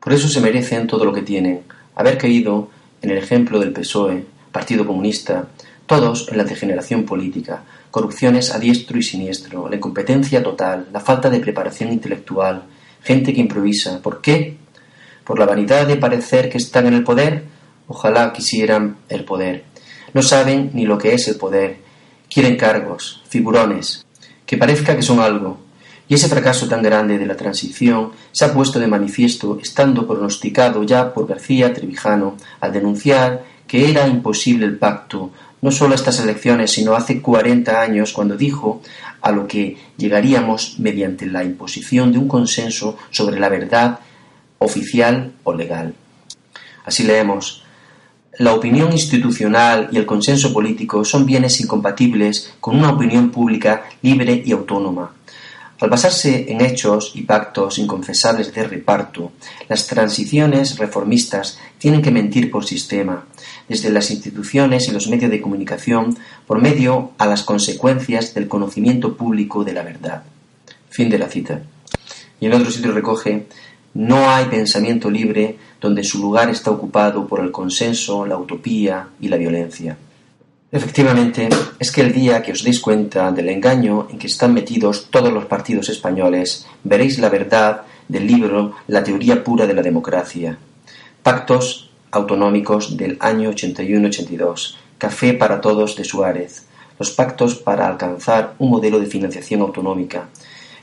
Por 0.00 0.12
eso 0.12 0.28
se 0.28 0.40
merecen 0.40 0.86
todo 0.86 1.04
lo 1.04 1.12
que 1.12 1.22
tienen, 1.22 1.62
haber 1.94 2.18
caído 2.18 2.68
en 3.00 3.10
el 3.10 3.18
ejemplo 3.18 3.58
del 3.58 3.72
PSOE, 3.72 4.24
Partido 4.52 4.86
Comunista, 4.86 5.48
todos 5.86 6.28
en 6.30 6.38
la 6.38 6.44
degeneración 6.44 7.04
política, 7.04 7.64
corrupciones 7.90 8.52
a 8.54 8.58
diestro 8.58 8.98
y 8.98 9.02
siniestro, 9.02 9.68
la 9.68 9.76
incompetencia 9.76 10.42
total, 10.42 10.88
la 10.92 11.00
falta 11.00 11.28
de 11.28 11.40
preparación 11.40 11.92
intelectual, 11.92 12.64
gente 13.02 13.32
que 13.32 13.40
improvisa. 13.40 14.00
¿Por 14.00 14.20
qué? 14.20 14.56
¿Por 15.24 15.38
la 15.38 15.46
vanidad 15.46 15.86
de 15.86 15.96
parecer 15.96 16.50
que 16.50 16.58
están 16.58 16.86
en 16.86 16.94
el 16.94 17.04
poder 17.04 17.44
Ojalá 17.86 18.32
quisieran 18.32 18.96
el 19.08 19.24
poder. 19.24 19.64
No 20.14 20.22
saben 20.22 20.70
ni 20.72 20.86
lo 20.86 20.96
que 20.96 21.12
es 21.14 21.28
el 21.28 21.36
poder. 21.36 21.76
Quieren 22.32 22.56
cargos, 22.56 23.22
figurones, 23.28 24.06
que 24.46 24.56
parezca 24.56 24.96
que 24.96 25.02
son 25.02 25.20
algo. 25.20 25.58
Y 26.08 26.14
ese 26.14 26.28
fracaso 26.28 26.68
tan 26.68 26.82
grande 26.82 27.18
de 27.18 27.26
la 27.26 27.36
transición 27.36 28.12
se 28.32 28.44
ha 28.44 28.52
puesto 28.52 28.78
de 28.78 28.86
manifiesto 28.86 29.58
estando 29.60 30.06
pronosticado 30.06 30.82
ya 30.82 31.12
por 31.12 31.26
García 31.26 31.72
Trevijano 31.72 32.36
al 32.60 32.72
denunciar 32.72 33.44
que 33.66 33.90
era 33.90 34.06
imposible 34.06 34.66
el 34.66 34.78
pacto, 34.78 35.30
no 35.62 35.70
solo 35.70 35.94
estas 35.94 36.20
elecciones, 36.20 36.72
sino 36.72 36.94
hace 36.94 37.22
cuarenta 37.22 37.80
años 37.80 38.12
cuando 38.12 38.36
dijo 38.36 38.82
a 39.22 39.32
lo 39.32 39.46
que 39.46 39.78
llegaríamos 39.96 40.78
mediante 40.78 41.24
la 41.24 41.42
imposición 41.42 42.12
de 42.12 42.18
un 42.18 42.28
consenso 42.28 42.98
sobre 43.10 43.40
la 43.40 43.48
verdad 43.48 44.00
oficial 44.64 45.32
o 45.44 45.54
legal. 45.54 45.94
Así 46.84 47.04
leemos, 47.04 47.64
la 48.38 48.52
opinión 48.52 48.90
institucional 48.92 49.88
y 49.92 49.96
el 49.96 50.06
consenso 50.06 50.52
político 50.52 51.04
son 51.04 51.24
bienes 51.24 51.60
incompatibles 51.60 52.54
con 52.60 52.76
una 52.76 52.90
opinión 52.90 53.30
pública 53.30 53.84
libre 54.02 54.42
y 54.44 54.50
autónoma. 54.50 55.12
Al 55.80 55.90
basarse 55.90 56.50
en 56.50 56.60
hechos 56.60 57.12
y 57.14 57.22
pactos 57.22 57.78
inconfesables 57.78 58.54
de 58.54 58.64
reparto, 58.64 59.32
las 59.68 59.86
transiciones 59.86 60.78
reformistas 60.78 61.58
tienen 61.78 62.00
que 62.00 62.10
mentir 62.10 62.50
por 62.50 62.64
sistema, 62.64 63.24
desde 63.68 63.90
las 63.90 64.10
instituciones 64.10 64.88
y 64.88 64.92
los 64.92 65.08
medios 65.08 65.30
de 65.30 65.40
comunicación, 65.40 66.16
por 66.46 66.60
medio 66.60 67.12
a 67.18 67.26
las 67.26 67.42
consecuencias 67.42 68.34
del 68.34 68.48
conocimiento 68.48 69.16
público 69.16 69.62
de 69.62 69.72
la 69.74 69.82
verdad. 69.82 70.22
Fin 70.90 71.10
de 71.10 71.18
la 71.18 71.28
cita. 71.28 71.62
Y 72.40 72.46
en 72.46 72.54
otro 72.54 72.70
sitio 72.70 72.92
recoge 72.92 73.46
no 73.94 74.28
hay 74.28 74.46
pensamiento 74.46 75.08
libre 75.10 75.56
donde 75.80 76.02
su 76.02 76.20
lugar 76.20 76.50
está 76.50 76.70
ocupado 76.70 77.26
por 77.26 77.40
el 77.40 77.52
consenso, 77.52 78.26
la 78.26 78.36
utopía 78.36 79.08
y 79.20 79.28
la 79.28 79.36
violencia. 79.36 79.96
Efectivamente, 80.72 81.48
es 81.78 81.92
que 81.92 82.00
el 82.00 82.12
día 82.12 82.42
que 82.42 82.50
os 82.50 82.64
deis 82.64 82.80
cuenta 82.80 83.30
del 83.30 83.48
engaño 83.48 84.08
en 84.10 84.18
que 84.18 84.26
están 84.26 84.52
metidos 84.52 85.06
todos 85.10 85.32
los 85.32 85.44
partidos 85.44 85.88
españoles, 85.88 86.66
veréis 86.82 87.18
la 87.18 87.28
verdad 87.28 87.82
del 88.08 88.26
libro 88.26 88.74
La 88.88 89.04
teoría 89.04 89.44
pura 89.44 89.68
de 89.68 89.74
la 89.74 89.82
democracia. 89.82 90.58
Pactos 91.22 91.90
autonómicos 92.10 92.96
del 92.96 93.16
año 93.20 93.52
81-82. 93.52 94.74
Café 94.98 95.34
para 95.34 95.60
todos 95.60 95.94
de 95.94 96.02
Suárez. 96.02 96.66
Los 96.98 97.12
pactos 97.12 97.54
para 97.54 97.86
alcanzar 97.86 98.54
un 98.58 98.70
modelo 98.70 98.98
de 98.98 99.06
financiación 99.06 99.60
autonómica 99.60 100.28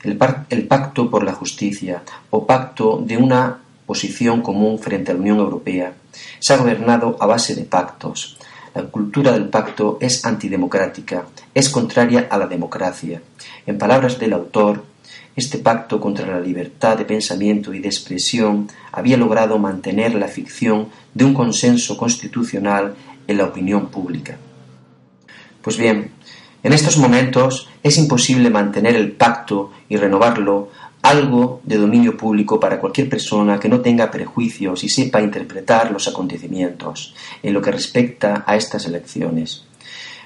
el, 0.02 0.66
pacto 0.66 1.10
por 1.10 1.24
la 1.24 1.32
justicia 1.32 2.02
o 2.30 2.46
pacto 2.46 3.02
de 3.04 3.16
una 3.16 3.58
posición 3.86 4.42
común 4.42 4.78
frente 4.78 5.10
a 5.10 5.14
la 5.14 5.20
Unión 5.20 5.38
Europea. 5.38 5.92
Se 6.38 6.54
ha 6.54 6.56
gobernado 6.56 7.16
a 7.20 7.26
base 7.26 7.54
de 7.54 7.64
pactos. 7.64 8.36
La 8.74 8.82
cultura 8.84 9.32
del 9.32 9.48
pacto 9.48 9.98
es 10.00 10.24
antidemocrática, 10.24 11.26
es 11.54 11.68
contraria 11.68 12.26
a 12.30 12.38
la 12.38 12.46
democracia. 12.46 13.20
En 13.66 13.78
palabras 13.78 14.18
del 14.18 14.32
autor, 14.32 14.84
este 15.36 15.58
pacto 15.58 16.00
contra 16.00 16.26
la 16.26 16.40
libertad 16.40 16.96
de 16.96 17.04
pensamiento 17.04 17.72
y 17.72 17.80
de 17.80 17.88
expresión 17.88 18.68
había 18.92 19.16
logrado 19.16 19.58
mantener 19.58 20.14
la 20.14 20.28
ficción 20.28 20.88
de 21.14 21.24
un 21.24 21.34
consenso 21.34 21.96
constitucional 21.96 22.94
en 23.26 23.38
la 23.38 23.44
opinión 23.44 23.88
pública. 23.88 24.36
Pues 25.62 25.76
bien, 25.76 26.10
en 26.62 26.72
estos 26.72 26.96
momentos 26.96 27.68
es 27.82 27.98
imposible 27.98 28.50
mantener 28.50 28.94
el 28.94 29.12
pacto 29.12 29.72
y 29.88 29.96
renovarlo 29.96 30.70
algo 31.02 31.60
de 31.64 31.76
dominio 31.76 32.16
público 32.16 32.60
para 32.60 32.78
cualquier 32.78 33.08
persona 33.08 33.58
que 33.58 33.68
no 33.68 33.80
tenga 33.80 34.10
prejuicios 34.10 34.84
y 34.84 34.88
sepa 34.88 35.20
interpretar 35.20 35.90
los 35.90 36.06
acontecimientos 36.06 37.14
en 37.42 37.52
lo 37.52 37.60
que 37.60 37.72
respecta 37.72 38.44
a 38.46 38.54
estas 38.56 38.86
elecciones. 38.86 39.64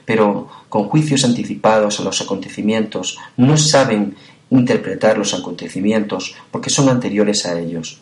Pero 0.04 0.48
con 0.68 0.84
juicios 0.84 1.24
anticipados 1.24 1.98
a 1.98 2.04
los 2.04 2.20
acontecimientos 2.20 3.18
no 3.38 3.56
saben 3.56 4.14
interpretar 4.50 5.16
los 5.16 5.32
acontecimientos 5.32 6.36
porque 6.50 6.70
son 6.70 6.90
anteriores 6.90 7.46
a 7.46 7.58
ellos. 7.58 8.00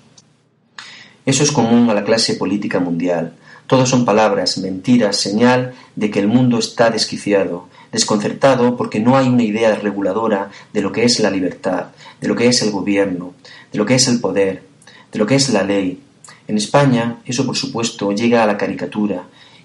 Eso 1.25 1.44
es 1.44 1.53
común 1.53 1.88
a 1.88 1.94
la 1.94 2.05
clase 2.05 2.35
política 2.35 2.81
mundial. 2.81 3.35
Todos 3.66 3.88
son 3.88 4.05
palabras, 4.05 4.59
mentiras, 4.59 5.16
señal 5.16 5.73
de 5.97 6.11
que 6.11 6.18
el 6.18 6.29
mundo 6.29 6.59
está 6.59 6.90
desquiciado, 6.90 7.68
desconcertado 7.94 8.76
porque 8.76 9.00
no 9.00 9.16
hay 9.16 9.28
una 9.28 9.44
idea 9.44 9.74
reguladora 9.76 10.50
de 10.72 10.83
lo 10.83 10.90
que 10.90 11.04
es 11.04 11.20
la 11.20 11.30
libertad, 11.30 11.87
de 12.20 12.28
lo 12.28 12.35
que 12.35 12.48
es 12.48 12.61
el 12.62 12.72
gobierno, 12.72 13.35
de 13.72 13.78
lo 13.78 13.87
que 13.87 13.94
es 13.94 14.09
el 14.09 14.20
poder, 14.20 14.62
de 15.12 15.18
lo 15.18 15.26
que 15.26 15.37
es 15.37 15.48
la 15.50 15.62
ley. 15.62 16.00
En 16.48 16.57
España 16.59 17.18
eso 17.24 17.46
por 17.46 17.57
supuesto 17.57 18.12
llega 18.12 18.42
a 18.42 18.46
la 18.46 18.59
caricatura 18.59 19.22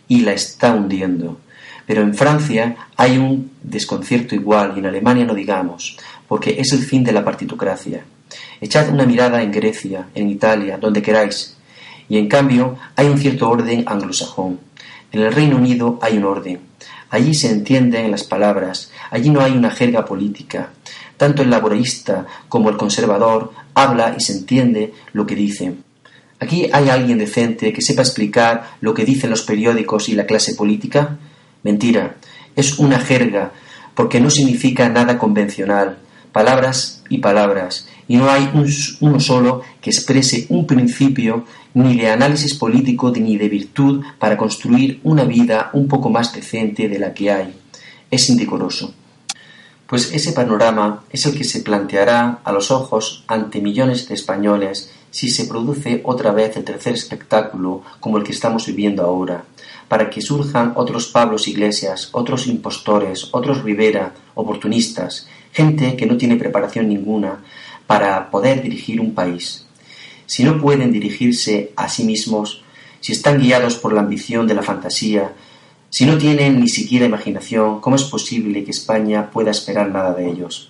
y 0.08 0.22
la 0.22 0.34
está 0.34 0.74
hundiendo. 0.74 1.40
Pero 1.88 2.04
en 2.04 2.14
Francia 2.14 2.76
hay 2.96 3.18
un 3.18 3.52
desconcierto 3.64 4.36
igual 4.36 4.74
y 4.76 4.80
en 4.80 4.86
Alemania 4.86 5.26
no 5.26 5.34
digamos, 5.34 5.98
porque 6.28 6.56
es 6.60 6.72
el 6.72 6.84
fin 6.84 7.04
de 7.04 7.12
la 7.12 7.26
partitocracia. 7.26 8.06
Echad 8.62 8.90
una 8.90 9.08
mirada 9.08 9.42
en 9.42 9.52
Grecia, 9.52 10.08
en 10.14 10.30
Italia, 10.30 10.78
donde 10.78 11.02
queráis, 11.02 11.58
y 12.08 12.18
en 12.20 12.28
cambio 12.28 12.78
hay 12.96 13.08
un 13.08 13.18
cierto 13.18 13.50
orden 13.50 13.84
anglosajón. 13.88 14.60
En 15.12 15.22
el 15.22 15.34
Reino 15.34 15.58
Unido 15.58 15.98
hay 16.04 16.18
un 16.18 16.26
orden, 16.26 16.69
Allí 17.12 17.34
se 17.34 17.52
entienden 17.52 18.12
las 18.12 18.24
palabras, 18.24 18.92
allí 19.10 19.30
no 19.30 19.42
hay 19.42 19.54
una 19.54 19.72
jerga 19.72 20.06
política. 20.06 20.70
Tanto 21.18 21.42
el 21.42 21.50
laborista 21.50 22.26
como 22.48 22.70
el 22.70 22.78
conservador 22.78 23.52
habla 23.74 24.16
y 24.18 24.22
se 24.22 24.34
entiende 24.34 24.94
lo 25.14 25.26
que 25.26 25.36
dice. 25.36 25.74
¿Aquí 26.40 26.70
hay 26.72 26.90
alguien 26.90 27.18
decente 27.18 27.74
que 27.74 27.82
sepa 27.82 28.04
explicar 28.04 28.72
lo 28.80 28.94
que 28.94 29.06
dicen 29.06 29.30
los 29.30 29.42
periódicos 29.42 30.08
y 30.08 30.14
la 30.14 30.26
clase 30.26 30.56
política? 30.56 31.18
Mentira, 31.64 32.16
es 32.56 32.80
una 32.80 33.00
jerga, 33.00 33.52
porque 33.94 34.22
no 34.22 34.30
significa 34.30 34.88
nada 34.88 35.18
convencional, 35.18 35.98
palabras 36.32 37.04
y 37.10 37.18
palabras, 37.18 37.88
y 38.08 38.16
no 38.16 38.30
hay 38.30 38.50
uno 39.02 39.20
solo 39.20 39.62
que 39.82 39.90
exprese 39.90 40.46
un 40.50 40.66
principio 40.66 41.46
ni 41.84 41.98
de 41.98 42.10
análisis 42.10 42.54
político 42.56 43.12
ni 43.12 43.38
de 43.38 43.50
virtud 43.50 44.04
para 44.18 44.38
construir 44.38 45.00
una 45.04 45.24
vida 45.24 45.70
un 45.74 45.88
poco 45.88 46.10
más 46.10 46.34
decente 46.34 46.90
de 46.90 47.00
la 47.00 47.14
que 47.14 47.32
hay. 47.32 47.56
Es 48.12 48.30
indecoroso. 48.30 48.94
Pues 49.88 50.14
ese 50.14 50.34
panorama 50.34 51.04
es 51.10 51.26
el 51.26 51.36
que 51.36 51.44
se 51.44 51.62
planteará 51.62 52.40
a 52.44 52.52
los 52.52 52.70
ojos 52.70 53.24
ante 53.28 53.62
millones 53.62 54.08
de 54.08 54.16
españoles 54.16 54.92
si 55.10 55.30
se 55.30 55.46
produce 55.46 56.02
otra 56.04 56.32
vez 56.32 56.56
el 56.58 56.64
tercer 56.64 56.94
espectáculo 56.94 57.82
como 58.00 58.18
el 58.18 58.24
que 58.24 58.32
estamos 58.32 58.68
viviendo 58.68 59.04
ahora, 59.04 59.46
para 59.88 60.10
que 60.10 60.22
surjan 60.22 60.74
otros 60.76 61.08
Pablos 61.08 61.48
Iglesias, 61.48 62.10
otros 62.12 62.46
impostores, 62.46 63.30
otros 63.32 63.64
Rivera, 63.64 64.14
oportunistas, 64.36 65.28
gente 65.52 65.96
que 65.96 66.06
no 66.06 66.18
tiene 66.18 66.36
preparación 66.36 66.88
ninguna, 66.88 67.40
para 67.88 68.30
poder 68.30 68.62
dirigir 68.62 69.02
un 69.02 69.16
país. 69.16 69.66
Si 70.30 70.44
no 70.44 70.62
pueden 70.62 70.92
dirigirse 70.92 71.72
a 71.76 71.90
sí 71.90 72.04
mismos, 72.04 72.62
si 73.00 73.14
están 73.14 73.40
guiados 73.40 73.78
por 73.78 73.94
la 73.94 74.02
ambición 74.02 74.46
de 74.46 74.54
la 74.54 74.62
fantasía, 74.62 75.34
si 75.90 76.06
no 76.06 76.20
tienen 76.20 76.60
ni 76.60 76.70
siquiera 76.70 77.08
imaginación, 77.08 77.82
¿cómo 77.82 77.96
es 77.96 78.04
posible 78.04 78.64
que 78.64 78.70
España 78.70 79.32
pueda 79.32 79.50
esperar 79.50 79.90
nada 79.90 80.14
de 80.14 80.30
ellos? 80.30 80.70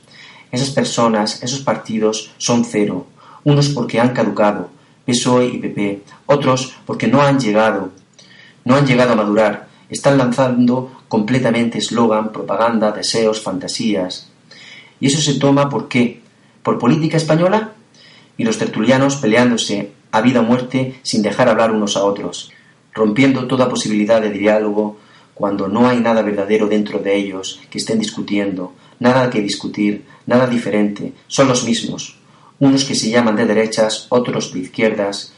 Esas 0.49 0.69
personas, 0.69 1.43
esos 1.43 1.59
partidos 1.59 2.31
son 2.37 2.63
cero, 2.63 3.07
unos 3.43 3.67
porque 3.67 3.99
han 3.99 4.13
caducado, 4.13 4.69
PSOE 5.05 5.47
y 5.47 5.57
PP, 5.57 6.03
otros 6.27 6.75
porque 6.85 7.09
no 7.09 7.21
han 7.21 7.37
llegado, 7.37 7.91
no 8.63 8.75
han 8.75 8.87
llegado 8.87 9.11
a 9.11 9.17
madurar, 9.17 9.67
están 9.89 10.17
lanzando 10.17 11.03
completamente 11.09 11.79
eslogan, 11.79 12.31
propaganda, 12.31 12.93
deseos, 12.93 13.41
fantasías. 13.41 14.29
¿Y 15.01 15.07
eso 15.07 15.19
se 15.19 15.37
toma 15.37 15.67
por 15.67 15.89
qué? 15.89 16.21
por 16.63 16.77
política 16.77 17.17
española 17.17 17.73
y 18.39 18.45
los 18.45 18.57
tertulianos 18.57 19.17
peleándose 19.17 19.91
a 20.11 20.21
vida 20.21 20.39
o 20.39 20.43
muerte 20.43 20.95
sin 21.03 21.21
dejar 21.21 21.49
hablar 21.49 21.71
unos 21.71 21.97
a 21.97 22.03
otros, 22.05 22.51
rompiendo 22.93 23.45
toda 23.47 23.69
posibilidad 23.69 24.21
de 24.21 24.31
diálogo 24.31 24.97
cuando 25.35 25.67
no 25.67 25.87
hay 25.87 25.99
nada 25.99 26.21
verdadero 26.21 26.67
dentro 26.67 26.99
de 26.99 27.15
ellos 27.15 27.59
que 27.69 27.77
estén 27.77 27.99
discutiendo, 27.99 28.73
nada 28.99 29.29
que 29.29 29.41
discutir, 29.41 30.05
nada 30.25 30.47
diferente, 30.47 31.13
son 31.27 31.49
los 31.49 31.65
mismos, 31.65 32.17
unos 32.59 32.85
que 32.85 32.95
se 32.95 33.09
llaman 33.09 33.35
de 33.35 33.45
derechas, 33.45 34.07
otros 34.09 34.53
de 34.53 34.59
izquierdas, 34.61 35.33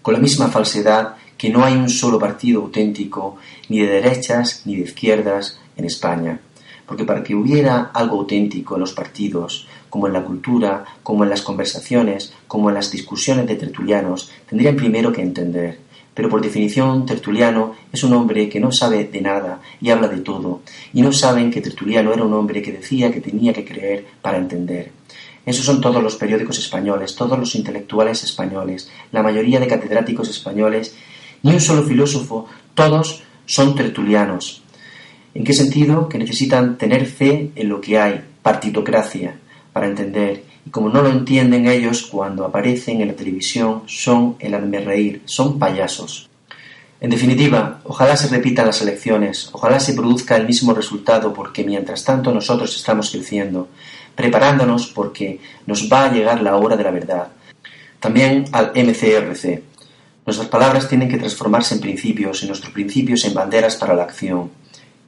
con 0.00 0.14
la 0.14 0.20
misma 0.20 0.48
falsedad 0.48 1.16
que 1.36 1.50
no 1.50 1.64
hay 1.64 1.74
un 1.74 1.90
solo 1.90 2.18
partido 2.18 2.62
auténtico, 2.62 3.36
ni 3.68 3.80
de 3.80 3.88
derechas 3.88 4.62
ni 4.64 4.76
de 4.76 4.84
izquierdas, 4.84 5.60
en 5.76 5.84
España. 5.84 6.40
Porque 6.86 7.04
para 7.04 7.22
que 7.22 7.34
hubiera 7.34 7.90
algo 7.92 8.20
auténtico 8.20 8.74
en 8.74 8.80
los 8.80 8.92
partidos, 8.94 9.66
como 9.90 10.06
en 10.06 10.12
la 10.12 10.24
cultura, 10.24 10.84
como 11.02 11.24
en 11.24 11.30
las 11.30 11.42
conversaciones, 11.42 12.32
como 12.46 12.68
en 12.68 12.74
las 12.74 12.90
discusiones 12.90 13.46
de 13.46 13.56
tertulianos, 13.56 14.30
tendrían 14.48 14.76
primero 14.76 15.12
que 15.12 15.22
entender. 15.22 15.86
Pero 16.16 16.30
por 16.30 16.40
definición, 16.40 17.04
Tertuliano 17.04 17.74
es 17.92 18.02
un 18.02 18.14
hombre 18.14 18.48
que 18.48 18.58
no 18.58 18.72
sabe 18.72 19.04
de 19.04 19.20
nada 19.20 19.60
y 19.82 19.90
habla 19.90 20.08
de 20.08 20.22
todo, 20.22 20.62
y 20.94 21.02
no 21.02 21.12
saben 21.12 21.50
que 21.50 21.60
Tertuliano 21.60 22.10
era 22.10 22.24
un 22.24 22.32
hombre 22.32 22.62
que 22.62 22.72
decía 22.72 23.12
que 23.12 23.20
tenía 23.20 23.52
que 23.52 23.66
creer 23.66 24.06
para 24.22 24.38
entender. 24.38 24.92
Esos 25.44 25.66
son 25.66 25.82
todos 25.82 26.02
los 26.02 26.16
periódicos 26.16 26.58
españoles, 26.58 27.14
todos 27.14 27.38
los 27.38 27.54
intelectuales 27.54 28.24
españoles, 28.24 28.90
la 29.12 29.22
mayoría 29.22 29.60
de 29.60 29.66
catedráticos 29.66 30.30
españoles 30.30 30.96
ni 31.42 31.52
un 31.52 31.60
solo 31.60 31.82
filósofo, 31.82 32.46
todos 32.74 33.22
son 33.44 33.74
tertulianos. 33.74 34.62
¿En 35.34 35.44
qué 35.44 35.52
sentido? 35.52 36.08
Que 36.08 36.16
necesitan 36.16 36.78
tener 36.78 37.04
fe 37.04 37.50
en 37.54 37.68
lo 37.68 37.78
que 37.82 37.98
hay, 37.98 38.24
partitocracia, 38.42 39.38
para 39.76 39.88
entender. 39.88 40.42
Y 40.64 40.70
como 40.70 40.88
no 40.88 41.02
lo 41.02 41.10
entienden 41.10 41.68
ellos, 41.68 42.06
cuando 42.10 42.46
aparecen 42.46 43.02
en 43.02 43.08
la 43.08 43.14
televisión 43.14 43.82
son 43.84 44.36
el 44.38 44.54
reír, 44.86 45.20
son 45.26 45.58
payasos. 45.58 46.30
En 46.98 47.10
definitiva, 47.10 47.82
ojalá 47.84 48.16
se 48.16 48.28
repitan 48.28 48.64
las 48.64 48.80
elecciones, 48.80 49.50
ojalá 49.52 49.78
se 49.78 49.92
produzca 49.92 50.34
el 50.38 50.46
mismo 50.46 50.72
resultado, 50.72 51.34
porque 51.34 51.62
mientras 51.62 52.04
tanto 52.04 52.32
nosotros 52.32 52.74
estamos 52.74 53.10
creciendo, 53.10 53.68
preparándonos 54.14 54.86
porque 54.86 55.40
nos 55.66 55.92
va 55.92 56.06
a 56.06 56.10
llegar 56.10 56.40
la 56.40 56.56
hora 56.56 56.78
de 56.78 56.84
la 56.84 56.90
verdad. 56.90 57.28
También 58.00 58.46
al 58.52 58.72
MCRC. 58.74 59.62
Nuestras 60.24 60.48
palabras 60.48 60.88
tienen 60.88 61.10
que 61.10 61.18
transformarse 61.18 61.74
en 61.74 61.82
principios 61.82 62.42
y 62.42 62.46
nuestros 62.46 62.72
principios 62.72 63.26
en 63.26 63.34
banderas 63.34 63.76
para 63.76 63.94
la 63.94 64.04
acción. 64.04 64.50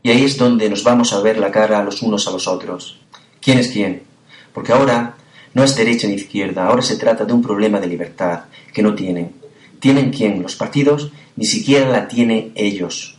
Y 0.03 0.11
ahí 0.11 0.25
es 0.25 0.37
donde 0.37 0.69
nos 0.69 0.85
vamos 0.85 1.15
a 1.15 1.23
ver 1.23 1.39
la 1.39 1.51
cara 1.51 1.83
los 1.83 2.03
unos 2.03 2.29
a 2.29 2.33
los 2.33 2.47
otros. 2.47 2.99
¿Quién 3.41 3.61
es 3.61 3.69
quién? 3.69 4.08
Porque 4.53 4.73
ahora 4.73 5.15
no 5.55 5.65
es 5.65 5.77
derecha 5.77 6.07
ni 6.07 6.15
izquierda, 6.15 6.67
ahora 6.67 6.83
se 6.83 6.97
trata 6.97 7.25
de 7.25 7.33
un 7.33 7.43
problema 7.43 7.81
de 7.81 7.87
libertad 7.87 8.45
que 8.73 8.83
no 8.83 8.95
tienen. 8.95 9.33
¿Tienen 9.81 10.11
quién? 10.11 10.43
Los 10.43 10.57
partidos 10.57 11.13
ni 11.37 11.47
siquiera 11.47 11.89
la 11.89 12.09
tienen 12.09 12.53
ellos. 12.55 13.17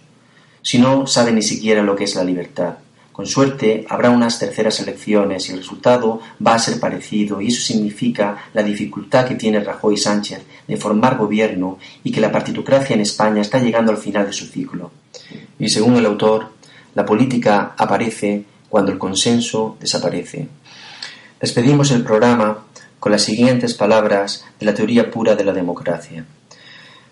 Si 0.61 0.77
no 0.77 1.07
saben 1.07 1.35
ni 1.35 1.41
siquiera 1.41 1.81
lo 1.83 1.95
que 1.95 2.03
es 2.03 2.15
la 2.15 2.23
libertad. 2.23 2.75
Con 3.19 3.25
suerte 3.25 3.85
habrá 3.89 4.11
unas 4.11 4.39
terceras 4.39 4.79
elecciones 4.79 5.49
y 5.49 5.51
el 5.51 5.57
resultado 5.57 6.21
va 6.45 6.55
a 6.55 6.59
ser 6.59 6.79
parecido 6.79 7.41
y 7.41 7.47
eso 7.47 7.61
significa 7.61 8.45
la 8.53 8.63
dificultad 8.63 9.27
que 9.27 9.35
tiene 9.35 9.59
Rajoy 9.59 9.97
Sánchez 9.97 10.41
de 10.65 10.77
formar 10.77 11.17
gobierno 11.17 11.79
y 12.03 12.11
que 12.11 12.21
la 12.21 12.31
partitocracia 12.31 12.93
en 12.93 13.01
España 13.01 13.41
está 13.41 13.59
llegando 13.59 13.91
al 13.91 13.97
final 13.97 14.25
de 14.25 14.31
su 14.31 14.45
ciclo. 14.45 14.91
Y 15.59 15.67
según 15.67 15.97
el 15.97 16.05
autor, 16.05 16.51
la 16.95 17.05
política 17.05 17.73
aparece 17.77 18.45
cuando 18.69 18.91
el 18.91 18.97
consenso 18.97 19.75
desaparece. 19.79 20.47
Despedimos 21.39 21.91
el 21.91 22.03
programa 22.03 22.65
con 22.99 23.13
las 23.13 23.21
siguientes 23.21 23.73
palabras 23.73 24.43
de 24.59 24.65
la 24.65 24.73
teoría 24.73 25.09
pura 25.09 25.37
de 25.37 25.45
la 25.45 25.53
democracia. 25.53 26.25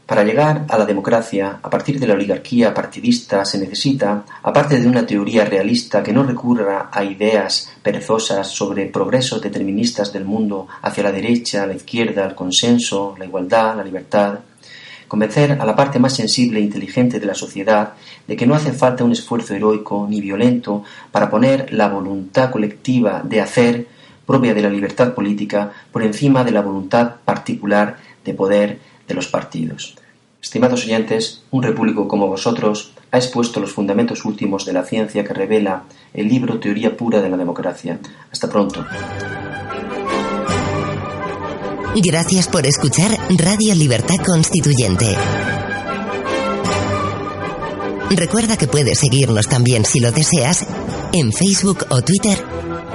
Para 0.05 0.25
llegar 0.25 0.65
a 0.67 0.77
la 0.77 0.85
democracia, 0.85 1.59
a 1.63 1.69
partir 1.69 1.97
de 1.97 2.07
la 2.07 2.13
oligarquía 2.13 2.73
partidista, 2.73 3.45
se 3.45 3.57
necesita, 3.57 4.25
aparte 4.43 4.81
de 4.81 4.87
una 4.89 5.05
teoría 5.05 5.45
realista 5.45 6.03
que 6.03 6.11
no 6.11 6.23
recurra 6.23 6.89
a 6.91 7.05
ideas 7.05 7.71
perezosas 7.81 8.49
sobre 8.49 8.87
progresos 8.87 9.41
deterministas 9.41 10.11
del 10.11 10.25
mundo 10.25 10.67
hacia 10.81 11.03
la 11.03 11.13
derecha, 11.13 11.65
la 11.65 11.75
izquierda, 11.75 12.25
el 12.25 12.35
consenso, 12.35 13.15
la 13.17 13.23
igualdad, 13.23 13.77
la 13.77 13.83
libertad, 13.85 14.39
convencer 15.07 15.53
a 15.53 15.65
la 15.65 15.73
parte 15.73 15.99
más 15.99 16.13
sensible 16.13 16.59
e 16.59 16.63
inteligente 16.63 17.21
de 17.21 17.27
la 17.27 17.33
sociedad 17.33 17.93
de 18.27 18.35
que 18.35 18.45
no 18.45 18.55
hace 18.55 18.73
falta 18.73 19.05
un 19.05 19.13
esfuerzo 19.13 19.55
heroico 19.55 20.05
ni 20.09 20.19
violento 20.19 20.83
para 21.13 21.29
poner 21.29 21.71
la 21.71 21.87
voluntad 21.87 22.51
colectiva 22.51 23.21
de 23.23 23.39
hacer 23.39 23.96
propia 24.27 24.53
de 24.53 24.61
la 24.61 24.69
libertad 24.69 25.15
política 25.15 25.71
por 25.91 26.03
encima 26.03 26.43
de 26.43 26.51
la 26.51 26.61
voluntad 26.61 27.15
particular 27.25 27.97
de 28.23 28.33
poder 28.35 28.79
de 29.07 29.15
los 29.15 29.27
partidos. 29.27 29.95
Estimados 30.39 30.83
oyentes, 30.85 31.41
un 31.49 31.63
repúblico 31.63 32.07
como 32.07 32.27
vosotros 32.27 32.93
ha 33.11 33.17
expuesto 33.17 33.59
los 33.59 33.73
fundamentos 33.73 34.25
últimos 34.25 34.65
de 34.65 34.73
la 34.73 34.83
ciencia 34.83 35.23
que 35.23 35.33
revela 35.33 35.83
el 36.13 36.27
libro 36.27 36.59
Teoría 36.59 36.95
pura 36.95 37.21
de 37.21 37.29
la 37.29 37.37
democracia. 37.37 37.99
Hasta 38.31 38.49
pronto. 38.49 38.85
Gracias 41.95 42.47
por 42.47 42.65
escuchar 42.65 43.17
Radio 43.29 43.73
Libertad 43.73 44.17
Constituyente. 44.23 45.15
Recuerda 48.11 48.55
que 48.55 48.67
puedes 48.67 48.99
seguirnos 48.99 49.47
también 49.47 49.83
si 49.83 49.99
lo 49.99 50.11
deseas 50.11 50.65
en 51.11 51.33
Facebook 51.33 51.85
o 51.89 52.01
Twitter 52.01 52.37